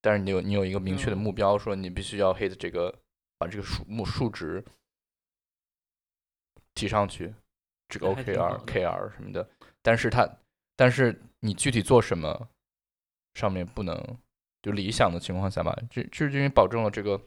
[0.08, 2.98] 但是你有你有一个明确的嗯目标，说你必须要 hit 这个，
[3.38, 4.64] 把这个数目数值
[6.74, 7.36] 提上去，
[7.90, 9.50] 这个 OKR、的 KR 什么的。
[9.82, 10.26] 但是它，
[10.78, 12.48] 但是你具体做什么，
[13.34, 14.18] 上面不能
[14.62, 17.22] 就理想的情况下吧，这这是因为保证了这个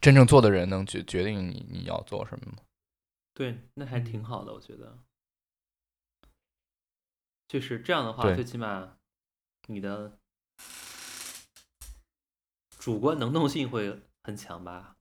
[0.00, 2.62] 真正做的人能决决定你你要做什么嘛。
[3.34, 4.98] 对，那还挺好的，我觉得。
[7.46, 8.96] 就是这样的话，最起码
[9.66, 10.18] 你的
[12.82, 14.96] 主观能动性会很强吧？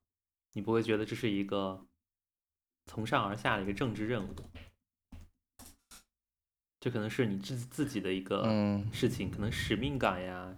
[0.53, 1.84] 你不会觉得这是一个
[2.86, 4.36] 从上而下的一个政治任务，
[6.79, 10.55] 这可能是你自自己的一个嗯，事情，可能使命感呀，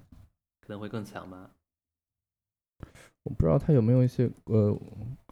[0.60, 1.52] 可能会更强吧。
[3.24, 4.78] 我不知道他有没有一些呃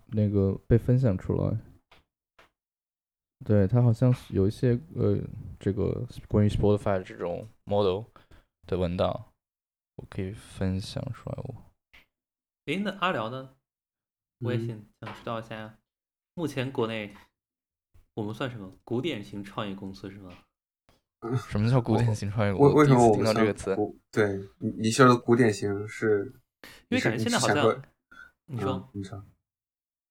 [0.08, 1.58] 那个被分享出来。
[3.44, 5.20] 对他好像有一些呃
[5.60, 8.06] 这个关于 Spotify 的这种 model
[8.66, 9.26] 的文档，
[9.98, 11.36] 我可以分享出来。
[11.44, 11.71] 我
[12.66, 13.56] 诶，那阿辽呢？
[14.40, 15.78] 我也嗯想想知道一下，
[16.36, 17.16] 目前国内
[18.14, 20.32] 我们算什么古典型创业公司是吗？
[21.48, 22.54] 什么叫古典型创业？
[22.54, 23.76] 为为什么我听们到这个词？
[24.12, 26.34] 对你你说的古典型是？
[26.90, 27.84] 因为感觉现在好像
[28.46, 29.24] 你说你说，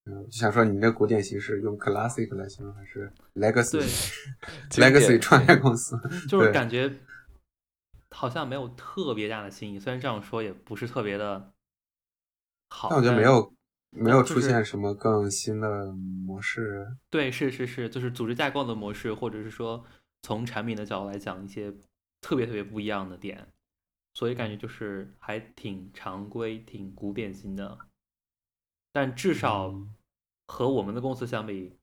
[0.06, 3.80] 嗯，就想说你这古典型是用 classic 来形容还是 legacy
[4.70, 5.96] legacy 创业公司？
[6.28, 6.92] 就是感觉
[8.10, 11.52] 好像没有特别大的新意，虽然这样说也不是特别的
[12.70, 13.54] 好，但我觉得没有
[13.90, 16.96] 没有出现什么更新的模式。
[17.10, 19.84] 对，是是是，就是组织架构的模式，或者是说。
[20.22, 21.72] 从产品的角度来讲，一些
[22.20, 23.48] 特别特别不一样的点，
[24.12, 27.78] 所以感觉就是还挺常规、挺古典型的，
[28.92, 29.74] 但至少
[30.46, 31.74] 和我们的公司相比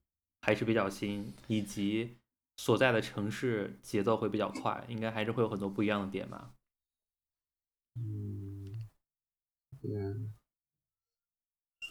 [0.42, 2.20] 还是比较新，以及
[2.58, 6.54] 所在的城市节奏会比较快，应该还是会有很多不一样的点吧。
[7.96, 8.88] 嗯，
[9.82, 9.90] 对。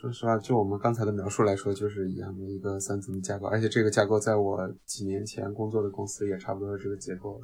[0.06, 7.40] 说实话，就我们刚才的描述来说，就是一样的一个三层的架构，而且这个架构在我几年前工作的公司也差不多是这个结构，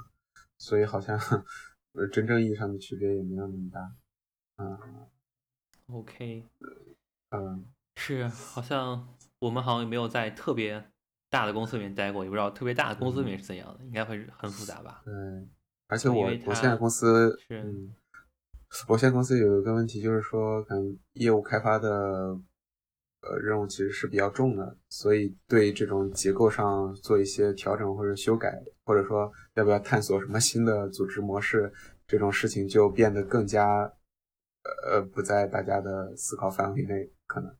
[0.58, 1.18] 所以好像
[1.92, 3.92] 呃真正意义上的区别也没有那么大。
[4.58, 4.78] 嗯
[5.92, 6.46] ，OK，
[7.30, 7.64] 嗯，
[7.96, 9.08] 是，好像
[9.40, 10.84] 我们好像也没有在特别
[11.30, 15.02] 大的公司里面待过，也不知道特别大的公司里面是怎样的，应该会很复杂吧？
[15.04, 15.12] 对，
[15.88, 17.90] 而且我我现在公司是。
[18.88, 22.34] 我现在公司有一个问题，就是说，可能业务开发的
[23.22, 31.72] 呃任务其实是比较重的，所以对这种结构上做一些调整或者修改，或者说要不要探索什么新的组织模式，
[32.06, 33.92] 这种事情就变得更加
[34.84, 37.10] 呃不在大家的思考范围内。
[37.26, 37.56] 可能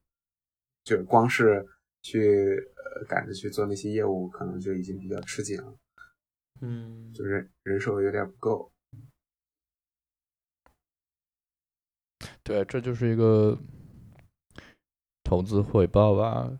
[0.84, 1.66] 就光是
[2.02, 5.74] 去呃赶着去做那些业务，可能就已经比较吃紧了。
[6.60, 8.70] 嗯，就是人手有点不够。
[12.42, 13.58] 对，这就是一个
[15.22, 16.58] 投资回报吧。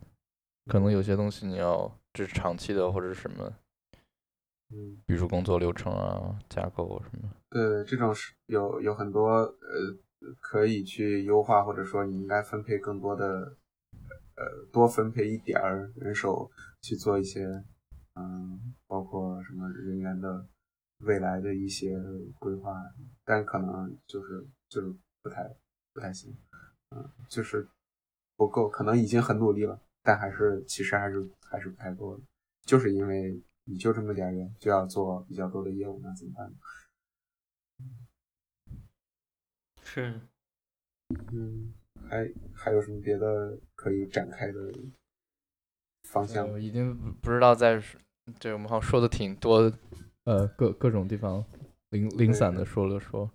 [0.67, 3.53] 可能有些东西你要这是长期的，或者什么，
[4.69, 7.29] 嗯，比如说工作流程啊、架构什么。
[7.49, 9.53] 对，这种是有有很多呃
[10.39, 13.57] 可以去优化，或者说你应该分配更多的
[14.35, 16.49] 呃多分配一点儿人手
[16.81, 17.45] 去做一些
[18.15, 20.47] 嗯，包括什么人员的
[20.99, 21.99] 未来的一些
[22.39, 22.73] 规划，
[23.25, 25.55] 但可能就是就是不太。
[25.95, 26.35] 不太行，
[26.89, 27.69] 嗯，就是
[28.35, 32.23] 不够，可能已经很努力了，但还是其实还是还是不太够的，
[32.65, 36.53] 就是因为你就这么点人，就要做比较多的业务，那怎么办？
[39.83, 40.19] 是，
[41.31, 41.73] 嗯，
[42.09, 44.73] 还还有什么别的可以展开的
[46.09, 46.49] 方向？
[46.49, 47.81] 我已经不知道在，
[48.39, 49.71] 对我们好像说的挺多，
[50.23, 51.45] 呃，各各种地方
[51.89, 53.29] 零零散的说了说。